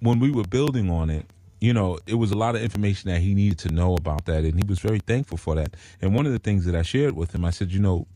when 0.00 0.20
we 0.20 0.30
were 0.30 0.44
building 0.44 0.90
on 0.90 1.08
it, 1.08 1.24
you 1.58 1.72
know, 1.72 1.98
it 2.06 2.16
was 2.16 2.32
a 2.32 2.36
lot 2.36 2.54
of 2.54 2.60
information 2.60 3.10
that 3.10 3.22
he 3.22 3.32
needed 3.32 3.58
to 3.60 3.70
know 3.70 3.94
about 3.94 4.26
that, 4.26 4.44
and 4.44 4.62
he 4.62 4.68
was 4.68 4.78
very 4.80 4.98
thankful 4.98 5.38
for 5.38 5.54
that. 5.54 5.74
And 6.02 6.14
one 6.14 6.26
of 6.26 6.32
the 6.32 6.38
things 6.38 6.66
that 6.66 6.74
I 6.74 6.82
shared 6.82 7.16
with 7.16 7.34
him, 7.34 7.46
I 7.46 7.50
said, 7.50 7.72
you 7.72 7.80
know, 7.80 8.06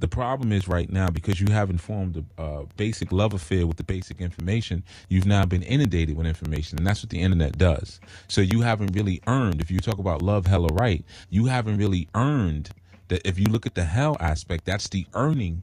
the 0.00 0.08
problem 0.08 0.52
is 0.52 0.68
right 0.68 0.90
now 0.90 1.08
because 1.08 1.40
you 1.40 1.52
haven't 1.52 1.78
formed 1.78 2.24
a 2.38 2.42
uh, 2.42 2.64
basic 2.76 3.12
love 3.12 3.32
affair 3.32 3.66
with 3.66 3.76
the 3.76 3.84
basic 3.84 4.20
information, 4.20 4.82
you've 5.08 5.26
now 5.26 5.44
been 5.44 5.62
inundated 5.62 6.16
with 6.16 6.26
information, 6.26 6.78
and 6.78 6.86
that's 6.86 7.02
what 7.02 7.10
the 7.10 7.20
internet 7.20 7.58
does. 7.58 8.00
So 8.28 8.40
you 8.40 8.62
haven't 8.62 8.94
really 8.94 9.22
earned. 9.26 9.60
If 9.60 9.70
you 9.70 9.78
talk 9.78 9.98
about 9.98 10.22
love, 10.22 10.46
hell, 10.46 10.64
or 10.64 10.74
right, 10.74 11.04
you 11.30 11.46
haven't 11.46 11.78
really 11.78 12.08
earned 12.14 12.70
that. 13.08 13.26
If 13.26 13.38
you 13.38 13.46
look 13.46 13.66
at 13.66 13.74
the 13.74 13.84
hell 13.84 14.16
aspect, 14.20 14.64
that's 14.64 14.88
the 14.88 15.06
earning 15.14 15.62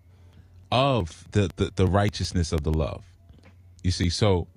of 0.71 1.25
the 1.31 1.51
the, 1.57 1.71
the 1.75 1.87
righteousness 1.87 2.53
of 2.53 2.63
the 2.63 2.71
love. 2.73 3.03
You 3.83 3.91
see, 3.91 4.09
so 4.09 4.47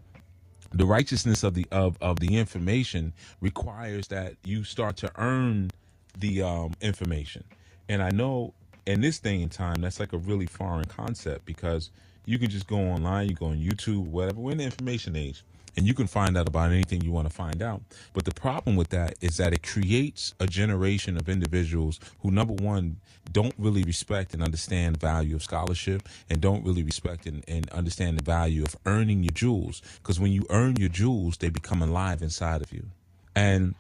the 0.72 0.86
righteousness 0.86 1.42
of 1.42 1.54
the 1.54 1.66
of 1.72 1.98
of 2.00 2.20
the 2.20 2.36
information 2.36 3.12
requires 3.40 4.08
that 4.08 4.36
you 4.44 4.64
start 4.64 4.96
to 4.98 5.10
earn 5.16 5.70
the 6.18 6.42
um 6.42 6.74
information. 6.80 7.44
And 7.88 8.02
I 8.02 8.10
know 8.10 8.54
in 8.87 9.01
this 9.01 9.18
day 9.18 9.43
and 9.43 9.51
time, 9.51 9.80
that's 9.80 10.01
like 10.01 10.12
a 10.12 10.18
really 10.18 10.47
foreign 10.47 10.85
concept 10.85 11.45
because 11.45 11.91
you 12.26 12.39
can 12.39 12.51
just 12.51 12.66
go 12.66 12.78
online, 12.78 13.28
you 13.28 13.35
go 13.35 13.47
on 13.47 13.59
YouTube, 13.59 14.07
whatever. 14.07 14.41
We're 14.41 14.53
in 14.53 14.59
the 14.59 14.64
information 14.64 15.16
age, 15.16 15.43
and 15.76 15.87
you 15.87 15.95
can 15.95 16.07
find 16.07 16.37
out 16.37 16.49
about 16.49 16.70
anything 16.70 17.03
you 17.03 17.12
want 17.12 17.28
to 17.28 17.35
find 17.35 17.62
out. 17.62 17.82
But 18.12 18.24
the 18.24 18.35
problem 18.35 18.76
with 18.76 18.91
that 18.91 19.14
is 19.20 19.37
that 19.39 19.53
it 19.53 19.62
creates 19.62 20.35
a 20.41 20.47
generation 20.47 21.16
of 21.16 21.28
individuals 21.28 22.01
who, 22.20 22.30
number 22.30 22.55
one, 22.55 22.97
don't 23.32 23.55
really 23.59 23.82
respect 23.82 24.35
and 24.35 24.43
understand 24.43 24.99
value 24.99 25.35
of 25.35 25.43
scholarship 25.43 26.09
and 26.28 26.41
don't 26.41 26.64
really 26.64 26.82
respect 26.82 27.26
and, 27.26 27.43
and 27.49 27.68
understand 27.70 28.18
the 28.18 28.24
value 28.24 28.62
of 28.62 28.76
earning 28.87 29.22
your 29.22 29.32
jewels. 29.32 29.82
Because 30.03 30.20
when 30.20 30.32
you 30.32 30.47
earn 30.51 30.76
your 30.76 30.91
jewels, 30.91 31.39
they 31.39 31.49
become 31.49 31.82
alive 31.82 32.22
inside 32.22 32.62
of 32.62 32.72
you. 32.72 32.85
And 33.35 33.74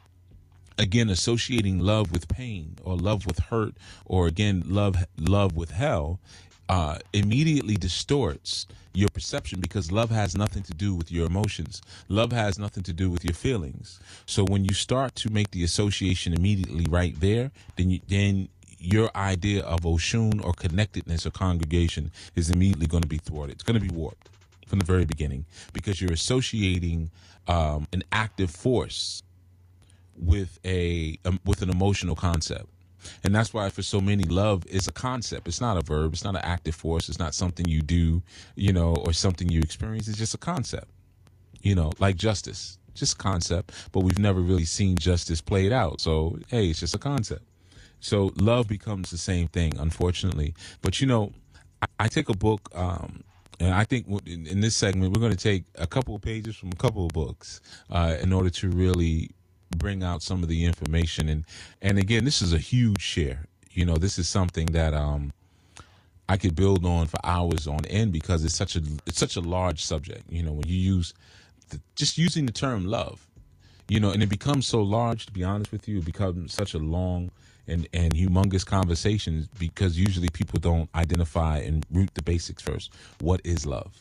again 0.78 1.08
associating 1.08 1.78
love 1.78 2.12
with 2.12 2.28
pain 2.28 2.76
or 2.82 2.96
love 2.96 3.26
with 3.26 3.38
hurt 3.38 3.74
or 4.04 4.26
again 4.26 4.62
love 4.66 4.96
love 5.18 5.56
with 5.56 5.70
hell 5.70 6.18
uh, 6.68 6.98
immediately 7.12 7.76
distorts 7.76 8.66
your 8.94 9.08
perception 9.08 9.60
because 9.60 9.90
love 9.90 10.10
has 10.10 10.36
nothing 10.36 10.62
to 10.62 10.72
do 10.72 10.94
with 10.94 11.10
your 11.10 11.26
emotions. 11.26 11.82
Love 12.08 12.32
has 12.32 12.58
nothing 12.58 12.82
to 12.84 12.92
do 12.92 13.10
with 13.10 13.24
your 13.24 13.34
feelings. 13.34 14.00
So 14.24 14.44
when 14.44 14.64
you 14.64 14.72
start 14.72 15.14
to 15.16 15.30
make 15.30 15.50
the 15.50 15.64
association 15.64 16.32
immediately 16.32 16.86
right 16.88 17.18
there, 17.20 17.50
then 17.76 17.90
you, 17.90 18.00
then 18.08 18.48
your 18.78 19.10
idea 19.16 19.62
of 19.64 19.80
Oshun 19.80 20.44
or 20.44 20.52
connectedness 20.52 21.26
or 21.26 21.30
congregation 21.30 22.12
is 22.36 22.50
immediately 22.50 22.86
going 22.86 23.02
to 23.02 23.08
be 23.08 23.18
thwarted. 23.18 23.54
It's 23.54 23.64
going 23.64 23.80
to 23.80 23.86
be 23.86 23.94
warped 23.94 24.28
from 24.66 24.78
the 24.78 24.84
very 24.84 25.04
beginning 25.04 25.44
because 25.72 26.00
you're 26.00 26.12
associating 26.12 27.10
um, 27.48 27.86
an 27.92 28.04
active 28.12 28.50
force 28.50 29.23
with 30.18 30.58
a 30.64 31.18
um, 31.24 31.40
with 31.44 31.62
an 31.62 31.70
emotional 31.70 32.14
concept. 32.14 32.66
And 33.22 33.34
that's 33.34 33.52
why 33.52 33.68
for 33.68 33.82
so 33.82 34.00
many 34.00 34.24
love 34.24 34.64
is 34.66 34.88
a 34.88 34.92
concept. 34.92 35.46
It's 35.46 35.60
not 35.60 35.76
a 35.76 35.82
verb. 35.82 36.14
It's 36.14 36.24
not 36.24 36.36
an 36.36 36.42
active 36.42 36.74
force. 36.74 37.08
It's 37.10 37.18
not 37.18 37.34
something 37.34 37.68
you 37.68 37.82
do 37.82 38.22
you 38.56 38.72
know 38.72 38.94
or 38.96 39.12
something 39.12 39.48
you 39.48 39.60
experience. 39.60 40.08
It's 40.08 40.18
just 40.18 40.34
a 40.34 40.38
concept. 40.38 40.88
You 41.62 41.74
know 41.74 41.92
like 41.98 42.16
justice. 42.16 42.78
Just 42.94 43.18
concept. 43.18 43.72
But 43.92 44.00
we've 44.00 44.18
never 44.18 44.40
really 44.40 44.64
seen 44.64 44.96
justice 44.96 45.40
played 45.40 45.72
out. 45.72 46.00
So 46.00 46.38
hey 46.48 46.68
it's 46.68 46.80
just 46.80 46.94
a 46.94 46.98
concept. 46.98 47.42
So 48.00 48.32
love 48.36 48.68
becomes 48.68 49.10
the 49.10 49.18
same 49.18 49.48
thing 49.48 49.78
unfortunately. 49.78 50.54
But 50.82 51.00
you 51.00 51.06
know 51.06 51.32
i, 51.82 51.86
I 52.00 52.08
take 52.08 52.28
a 52.28 52.36
book 52.36 52.70
um 52.74 53.24
and 53.60 53.72
I 53.72 53.84
think 53.84 54.06
in, 54.26 54.60
this 54.60 54.76
segment, 54.76 55.14
we're 55.14 55.20
going 55.20 55.32
to 55.32 55.38
take 55.38 55.64
a 55.76 55.86
couple 55.86 56.14
of 56.14 56.22
pages 56.22 56.56
from 56.56 56.70
a 56.70 56.76
couple 56.76 57.06
of 57.06 57.12
books 57.12 57.60
uh, 57.90 58.16
in 58.20 58.32
order 58.32 58.50
to 58.50 58.70
really 58.70 59.30
bring 59.74 60.02
out 60.02 60.22
some 60.22 60.42
of 60.42 60.48
the 60.48 60.64
information. 60.64 61.28
And 61.28 61.44
and 61.82 61.98
again 61.98 62.24
this 62.24 62.42
is 62.42 62.52
a 62.52 62.58
huge 62.58 63.00
share. 63.00 63.46
You 63.70 63.84
know 63.84 63.96
this 63.96 64.18
is 64.18 64.28
something 64.28 64.66
that 64.66 64.94
um 64.94 65.32
i 66.28 66.36
could 66.36 66.54
build 66.54 66.86
on 66.86 67.06
for 67.06 67.18
hours 67.24 67.66
on 67.66 67.84
end 67.86 68.12
because 68.12 68.44
it's 68.44 68.54
such 68.54 68.76
a 68.76 68.82
it's 69.06 69.18
such 69.18 69.36
a 69.36 69.40
large 69.40 69.84
subject. 69.84 70.22
You 70.30 70.42
know 70.42 70.52
when 70.52 70.68
you 70.68 70.76
use 70.76 71.14
the, 71.70 71.80
just 71.96 72.18
using 72.18 72.46
the 72.46 72.52
term 72.52 72.86
love 72.86 73.26
you 73.88 74.00
know 74.00 74.10
and 74.10 74.22
it 74.22 74.28
becomes 74.28 74.66
so 74.66 74.82
large 74.82 75.26
to 75.26 75.32
be 75.32 75.44
honest 75.44 75.70
with 75.70 75.86
you 75.88 75.98
it 75.98 76.04
becomes 76.04 76.54
such 76.54 76.74
a 76.74 76.78
long 76.78 77.30
and 77.66 77.86
and 77.92 78.14
humongous 78.14 78.64
conversation 78.64 79.48
because 79.58 79.98
usually 79.98 80.28
people 80.30 80.58
don't 80.58 80.88
identify 80.94 81.58
and 81.58 81.84
root 81.90 82.10
the 82.14 82.22
basics 82.22 82.62
first. 82.62 82.92
What 83.20 83.40
is 83.44 83.66
love? 83.66 83.94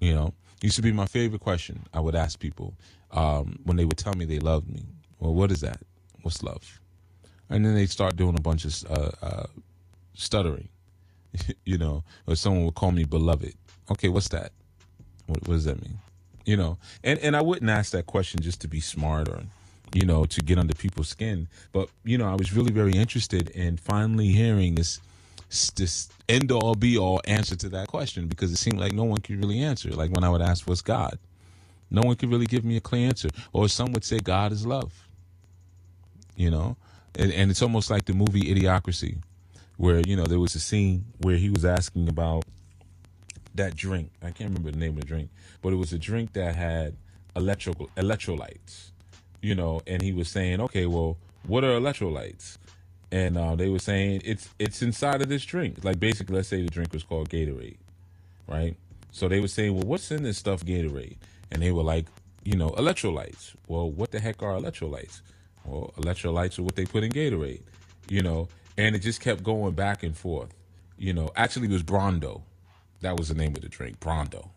You 0.00 0.14
know 0.14 0.34
used 0.64 0.76
to 0.76 0.82
be 0.82 0.92
my 0.92 1.04
favorite 1.04 1.42
question 1.42 1.84
i 1.92 2.00
would 2.00 2.14
ask 2.14 2.38
people 2.40 2.72
um, 3.14 3.58
when 3.64 3.76
they 3.76 3.84
would 3.84 3.96
tell 3.96 4.14
me 4.14 4.24
they 4.24 4.40
loved 4.40 4.68
me. 4.68 4.82
Well, 5.18 5.34
what 5.34 5.50
is 5.50 5.60
that? 5.62 5.80
What's 6.22 6.42
love? 6.42 6.80
And 7.48 7.64
then 7.64 7.74
they 7.74 7.86
start 7.86 8.16
doing 8.16 8.36
a 8.36 8.40
bunch 8.42 8.64
of 8.64 8.90
uh, 8.90 9.10
uh, 9.22 9.46
stuttering, 10.14 10.68
you 11.64 11.78
know, 11.78 12.04
or 12.26 12.36
someone 12.36 12.64
would 12.64 12.74
call 12.74 12.92
me 12.92 13.04
beloved. 13.04 13.54
Okay, 13.90 14.08
what's 14.08 14.28
that? 14.28 14.52
What, 15.26 15.46
what 15.48 15.54
does 15.54 15.64
that 15.64 15.80
mean? 15.82 15.98
You 16.44 16.56
know, 16.56 16.78
and, 17.02 17.18
and 17.20 17.36
I 17.36 17.42
wouldn't 17.42 17.70
ask 17.70 17.92
that 17.92 18.06
question 18.06 18.40
just 18.40 18.60
to 18.62 18.68
be 18.68 18.80
smart 18.80 19.28
or, 19.28 19.42
you 19.94 20.04
know, 20.04 20.26
to 20.26 20.40
get 20.42 20.58
under 20.58 20.74
people's 20.74 21.08
skin. 21.08 21.48
But, 21.72 21.88
you 22.04 22.18
know, 22.18 22.26
I 22.28 22.34
was 22.34 22.52
really 22.52 22.72
very 22.72 22.92
interested 22.92 23.50
in 23.50 23.76
finally 23.76 24.28
hearing 24.28 24.74
this 24.74 25.00
this 25.76 26.08
end 26.28 26.50
all 26.50 26.74
be 26.74 26.98
all 26.98 27.20
answer 27.26 27.54
to 27.54 27.68
that 27.68 27.86
question 27.86 28.26
because 28.26 28.50
it 28.50 28.56
seemed 28.56 28.80
like 28.80 28.92
no 28.92 29.04
one 29.04 29.20
could 29.20 29.38
really 29.38 29.60
answer. 29.60 29.90
Like 29.90 30.10
when 30.10 30.24
I 30.24 30.28
would 30.28 30.42
ask, 30.42 30.66
what's 30.66 30.82
God? 30.82 31.18
No 31.90 32.02
one 32.02 32.16
could 32.16 32.30
really 32.30 32.46
give 32.46 32.64
me 32.64 32.76
a 32.76 32.80
clear 32.80 33.08
answer. 33.08 33.28
Or 33.52 33.68
some 33.68 33.92
would 33.92 34.04
say 34.04 34.18
God 34.18 34.52
is 34.52 34.66
love. 34.66 34.92
You 36.36 36.50
know, 36.50 36.76
and, 37.16 37.32
and 37.32 37.50
it's 37.50 37.62
almost 37.62 37.90
like 37.90 38.06
the 38.06 38.12
movie 38.12 38.42
Idiocracy, 38.42 39.18
where 39.76 40.00
you 40.00 40.16
know 40.16 40.24
there 40.24 40.40
was 40.40 40.54
a 40.56 40.60
scene 40.60 41.04
where 41.18 41.36
he 41.36 41.48
was 41.48 41.64
asking 41.64 42.08
about 42.08 42.44
that 43.54 43.76
drink. 43.76 44.10
I 44.20 44.32
can't 44.32 44.50
remember 44.50 44.72
the 44.72 44.78
name 44.78 44.94
of 44.94 45.00
the 45.00 45.06
drink, 45.06 45.30
but 45.62 45.72
it 45.72 45.76
was 45.76 45.92
a 45.92 45.98
drink 45.98 46.32
that 46.32 46.56
had 46.56 46.96
electrical 47.36 47.88
electrolytes. 47.96 48.90
You 49.40 49.54
know, 49.54 49.80
and 49.86 50.02
he 50.02 50.12
was 50.12 50.28
saying, 50.28 50.60
okay, 50.62 50.86
well, 50.86 51.18
what 51.46 51.64
are 51.64 51.78
electrolytes? 51.78 52.56
And 53.12 53.36
uh, 53.36 53.54
they 53.54 53.68
were 53.68 53.78
saying 53.78 54.22
it's 54.24 54.48
it's 54.58 54.82
inside 54.82 55.22
of 55.22 55.28
this 55.28 55.44
drink. 55.44 55.84
Like 55.84 56.00
basically, 56.00 56.34
let's 56.36 56.48
say 56.48 56.62
the 56.62 56.70
drink 56.70 56.92
was 56.92 57.04
called 57.04 57.28
Gatorade, 57.28 57.76
right? 58.48 58.76
So 59.12 59.28
they 59.28 59.38
were 59.38 59.48
saying, 59.48 59.74
well, 59.74 59.84
what's 59.84 60.10
in 60.10 60.24
this 60.24 60.38
stuff 60.38 60.64
Gatorade? 60.64 61.16
And 61.50 61.62
they 61.62 61.70
were 61.70 61.82
like, 61.82 62.06
you 62.44 62.56
know, 62.56 62.70
electrolytes. 62.70 63.54
Well, 63.68 63.90
what 63.90 64.10
the 64.10 64.20
heck 64.20 64.42
are 64.42 64.52
electrolytes? 64.52 65.22
Well, 65.64 65.92
electrolytes 65.96 66.58
are 66.58 66.62
what 66.62 66.76
they 66.76 66.84
put 66.84 67.04
in 67.04 67.10
Gatorade, 67.10 67.62
you 68.08 68.22
know. 68.22 68.48
And 68.76 68.94
it 68.94 69.00
just 69.00 69.20
kept 69.20 69.42
going 69.42 69.74
back 69.74 70.02
and 70.02 70.16
forth. 70.16 70.52
You 70.98 71.12
know, 71.12 71.30
actually, 71.36 71.68
it 71.68 71.72
was 71.72 71.82
Brawndo. 71.82 72.42
That 73.00 73.16
was 73.18 73.28
the 73.28 73.34
name 73.34 73.54
of 73.54 73.62
the 73.62 73.68
drink, 73.68 74.00
Brawndo. 74.00 74.48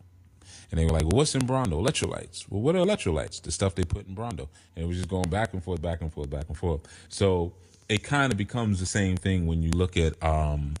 And 0.70 0.78
they 0.78 0.84
were 0.84 0.90
like, 0.90 1.02
well, 1.02 1.18
what's 1.18 1.34
in 1.34 1.42
Brawndo? 1.42 1.82
Electrolytes. 1.82 2.46
Well, 2.50 2.60
what 2.60 2.74
are 2.74 2.80
electrolytes? 2.80 3.40
The 3.42 3.50
stuff 3.50 3.74
they 3.74 3.84
put 3.84 4.06
in 4.06 4.14
Brawndo. 4.14 4.48
And 4.76 4.84
it 4.84 4.88
was 4.88 4.96
just 4.96 5.08
going 5.08 5.30
back 5.30 5.54
and 5.54 5.62
forth, 5.62 5.80
back 5.80 6.02
and 6.02 6.12
forth, 6.12 6.30
back 6.30 6.48
and 6.48 6.56
forth. 6.56 6.82
So 7.08 7.54
it 7.88 8.02
kind 8.02 8.32
of 8.32 8.38
becomes 8.38 8.80
the 8.80 8.86
same 8.86 9.16
thing 9.16 9.46
when 9.46 9.62
you 9.62 9.70
look 9.70 9.96
at 9.96 10.22
um, 10.22 10.74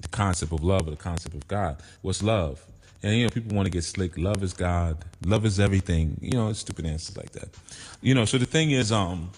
the 0.00 0.08
concept 0.08 0.52
of 0.52 0.62
love 0.62 0.86
or 0.86 0.90
the 0.90 0.96
concept 0.96 1.34
of 1.34 1.48
God. 1.48 1.82
What's 2.02 2.22
love? 2.22 2.62
And 3.02 3.16
you 3.16 3.24
know, 3.24 3.30
people 3.30 3.56
want 3.56 3.66
to 3.66 3.70
get 3.70 3.82
slick. 3.82 4.16
Love 4.16 4.42
is 4.42 4.52
God. 4.52 5.04
Love 5.24 5.44
is 5.44 5.58
everything. 5.58 6.16
You 6.20 6.32
know, 6.32 6.52
stupid 6.52 6.86
answers 6.86 7.16
like 7.16 7.32
that. 7.32 7.48
You 8.00 8.14
know, 8.14 8.24
so 8.24 8.38
the 8.38 8.46
thing 8.46 8.70
is, 8.70 8.92
um, 8.92 9.30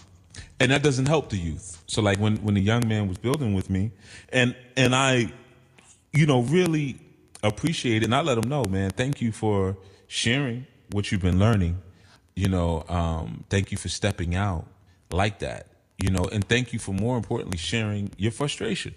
and 0.59 0.71
that 0.71 0.83
doesn't 0.83 1.07
help 1.07 1.29
the 1.29 1.37
youth. 1.37 1.81
So 1.87 2.01
like 2.01 2.19
when 2.19 2.37
when 2.37 2.53
the 2.55 2.61
young 2.61 2.87
man 2.87 3.07
was 3.07 3.17
building 3.17 3.53
with 3.53 3.69
me, 3.69 3.91
and 4.29 4.55
and 4.77 4.95
I, 4.95 5.31
you 6.13 6.25
know, 6.25 6.41
really 6.41 6.97
appreciate 7.43 8.03
it, 8.03 8.05
and 8.05 8.15
I 8.15 8.21
let 8.21 8.37
him 8.37 8.49
know, 8.49 8.63
man. 8.65 8.91
Thank 8.91 9.21
you 9.21 9.31
for 9.31 9.77
sharing 10.07 10.67
what 10.91 11.11
you've 11.11 11.21
been 11.21 11.39
learning. 11.39 11.81
You 12.35 12.49
know, 12.49 12.83
um, 12.87 13.45
thank 13.49 13.71
you 13.71 13.77
for 13.77 13.89
stepping 13.89 14.35
out 14.35 14.65
like 15.11 15.39
that. 15.39 15.67
You 16.03 16.11
know, 16.11 16.25
and 16.31 16.47
thank 16.47 16.73
you 16.73 16.79
for 16.79 16.91
more 16.91 17.17
importantly 17.17 17.57
sharing 17.57 18.11
your 18.17 18.31
frustration. 18.31 18.93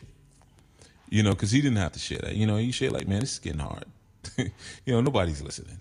You 1.09 1.23
know, 1.23 1.31
because 1.31 1.53
he 1.53 1.63
didn't 1.63 1.79
have 1.79 1.93
to 1.93 1.99
share 1.99 2.19
that. 2.19 2.35
You 2.35 2.47
know, 2.47 2.57
he 2.57 2.71
shared 2.71 2.93
like, 2.93 3.09
man, 3.09 3.21
this 3.21 3.35
is 3.35 3.39
getting 3.39 3.61
hard. 3.61 3.87
you 4.39 4.93
know, 4.93 5.01
nobody's 5.01 5.43
listening. 5.43 5.79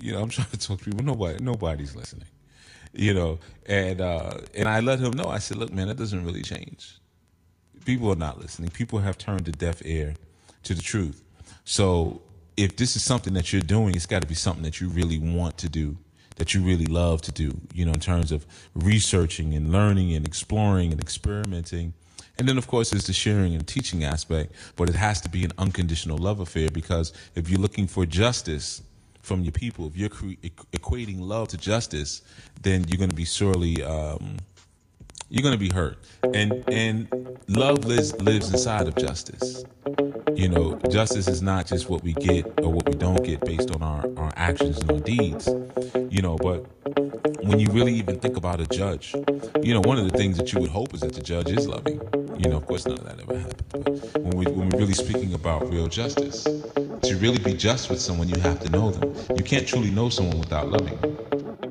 You 0.00 0.12
know, 0.12 0.22
I'm 0.22 0.28
trying 0.28 0.48
to 0.48 0.58
talk 0.58 0.78
to 0.78 0.84
people. 0.84 1.04
Nobody, 1.04 1.42
nobody's 1.42 1.96
listening. 1.96 2.28
You 2.92 3.14
know, 3.14 3.38
and 3.66 4.00
uh, 4.00 4.38
and 4.54 4.68
I 4.68 4.80
let 4.80 4.98
him 4.98 5.12
know. 5.12 5.28
I 5.28 5.38
said, 5.38 5.58
look, 5.58 5.72
man, 5.72 5.88
that 5.88 5.96
doesn't 5.96 6.24
really 6.24 6.42
change. 6.42 6.98
People 7.84 8.10
are 8.12 8.16
not 8.16 8.38
listening. 8.38 8.70
People 8.70 8.98
have 8.98 9.18
turned 9.18 9.46
a 9.48 9.52
deaf 9.52 9.84
ear 9.84 10.14
to 10.64 10.74
the 10.74 10.82
truth. 10.82 11.22
So 11.64 12.22
if 12.56 12.76
this 12.76 12.96
is 12.96 13.02
something 13.02 13.34
that 13.34 13.52
you're 13.52 13.62
doing, 13.62 13.94
it's 13.94 14.06
got 14.06 14.22
to 14.22 14.28
be 14.28 14.34
something 14.34 14.64
that 14.64 14.80
you 14.80 14.88
really 14.88 15.18
want 15.18 15.58
to 15.58 15.68
do, 15.68 15.96
that 16.36 16.54
you 16.54 16.62
really 16.62 16.86
love 16.86 17.22
to 17.22 17.32
do. 17.32 17.52
You 17.74 17.84
know, 17.84 17.92
in 17.92 18.00
terms 18.00 18.32
of 18.32 18.46
researching 18.74 19.54
and 19.54 19.70
learning 19.70 20.14
and 20.14 20.26
exploring 20.26 20.92
and 20.92 21.00
experimenting. 21.00 21.94
And 22.38 22.48
then, 22.48 22.56
of 22.56 22.68
course, 22.68 22.90
there's 22.90 23.06
the 23.06 23.12
sharing 23.12 23.54
and 23.54 23.66
teaching 23.66 24.04
aspect, 24.04 24.52
but 24.76 24.88
it 24.88 24.94
has 24.94 25.20
to 25.22 25.28
be 25.28 25.44
an 25.44 25.50
unconditional 25.58 26.18
love 26.18 26.38
affair 26.38 26.68
because 26.70 27.12
if 27.34 27.50
you're 27.50 27.60
looking 27.60 27.88
for 27.88 28.06
justice 28.06 28.80
from 29.22 29.42
your 29.42 29.52
people, 29.52 29.88
if 29.88 29.96
you're 29.96 30.08
equating 30.08 31.20
love 31.20 31.48
to 31.48 31.56
justice, 31.58 32.22
then 32.62 32.84
you're 32.86 32.98
going 32.98 33.10
to 33.10 33.16
be 33.16 33.24
sorely, 33.24 33.82
um, 33.82 34.36
you're 35.28 35.42
going 35.42 35.52
to 35.52 35.58
be 35.58 35.68
hurt. 35.68 35.98
And 36.32 36.64
and 36.68 37.08
love 37.48 37.84
lives 37.84 38.14
lives 38.22 38.52
inside 38.52 38.86
of 38.86 38.94
justice. 38.94 39.64
You 40.34 40.48
know, 40.48 40.78
justice 40.90 41.26
is 41.26 41.42
not 41.42 41.66
just 41.66 41.90
what 41.90 42.04
we 42.04 42.12
get 42.12 42.46
or 42.62 42.72
what 42.72 42.88
we 42.88 42.94
don't 42.94 43.24
get 43.24 43.40
based 43.44 43.72
on 43.72 43.82
our, 43.82 44.06
our 44.16 44.32
actions 44.36 44.78
and 44.78 44.92
our 44.92 45.00
deeds. 45.00 45.48
You 46.08 46.22
know, 46.22 46.36
but 46.36 46.64
when 47.48 47.58
you 47.58 47.68
really 47.70 47.94
even 47.94 48.20
think 48.20 48.36
about 48.36 48.60
a 48.60 48.66
judge, 48.66 49.14
you 49.62 49.72
know, 49.72 49.80
one 49.80 49.98
of 49.98 50.10
the 50.10 50.16
things 50.16 50.36
that 50.36 50.52
you 50.52 50.60
would 50.60 50.68
hope 50.70 50.92
is 50.92 51.00
that 51.00 51.14
the 51.14 51.22
judge 51.22 51.50
is 51.50 51.66
loving. 51.66 51.98
You 52.36 52.50
know, 52.50 52.58
of 52.58 52.66
course, 52.66 52.86
none 52.86 52.98
of 52.98 53.04
that 53.04 53.18
ever 53.20 53.38
happened. 53.38 53.64
But 53.72 54.22
when, 54.22 54.36
we, 54.36 54.46
when 54.46 54.68
we're 54.68 54.80
really 54.80 54.92
speaking 54.92 55.32
about 55.32 55.68
real 55.70 55.88
justice, 55.88 56.44
to 56.44 57.16
really 57.16 57.38
be 57.38 57.54
just 57.54 57.88
with 57.88 58.00
someone, 58.00 58.28
you 58.28 58.38
have 58.40 58.60
to 58.60 58.68
know 58.70 58.90
them. 58.90 59.14
You 59.34 59.42
can't 59.42 59.66
truly 59.66 59.90
know 59.90 60.10
someone 60.10 60.38
without 60.38 60.68
loving 60.68 60.98
them. 61.00 61.67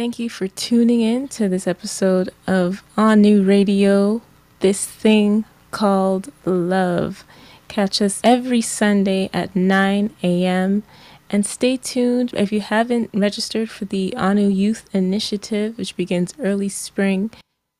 Thank 0.00 0.18
you 0.18 0.30
for 0.30 0.48
tuning 0.48 1.02
in 1.02 1.28
to 1.28 1.46
this 1.46 1.66
episode 1.66 2.30
of 2.46 2.82
Anu 2.96 3.44
Radio, 3.44 4.22
this 4.60 4.86
thing 4.86 5.44
called 5.72 6.32
love. 6.46 7.22
Catch 7.68 8.00
us 8.00 8.18
every 8.24 8.62
Sunday 8.62 9.28
at 9.34 9.54
9 9.54 10.08
a.m. 10.22 10.84
And 11.28 11.44
stay 11.44 11.76
tuned 11.76 12.32
if 12.32 12.50
you 12.50 12.62
haven't 12.62 13.10
registered 13.12 13.68
for 13.68 13.84
the 13.84 14.16
Anu 14.16 14.48
Youth 14.48 14.88
Initiative, 14.94 15.76
which 15.76 15.94
begins 15.96 16.32
early 16.38 16.70
spring. 16.70 17.30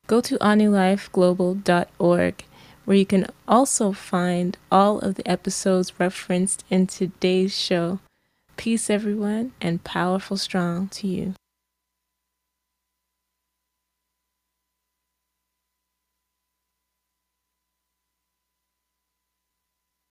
Go 0.06 0.20
to 0.20 0.36
anulifeglobal.org, 0.40 2.44
where 2.84 2.96
you 2.98 3.06
can 3.06 3.28
also 3.48 3.92
find 3.92 4.58
all 4.70 4.98
of 4.98 5.14
the 5.14 5.26
episodes 5.26 5.98
referenced 5.98 6.66
in 6.68 6.86
today's 6.86 7.58
show. 7.58 7.98
Peace, 8.58 8.90
everyone, 8.90 9.52
and 9.62 9.82
powerful 9.84 10.36
strong 10.36 10.88
to 10.88 11.06
you. 11.06 11.34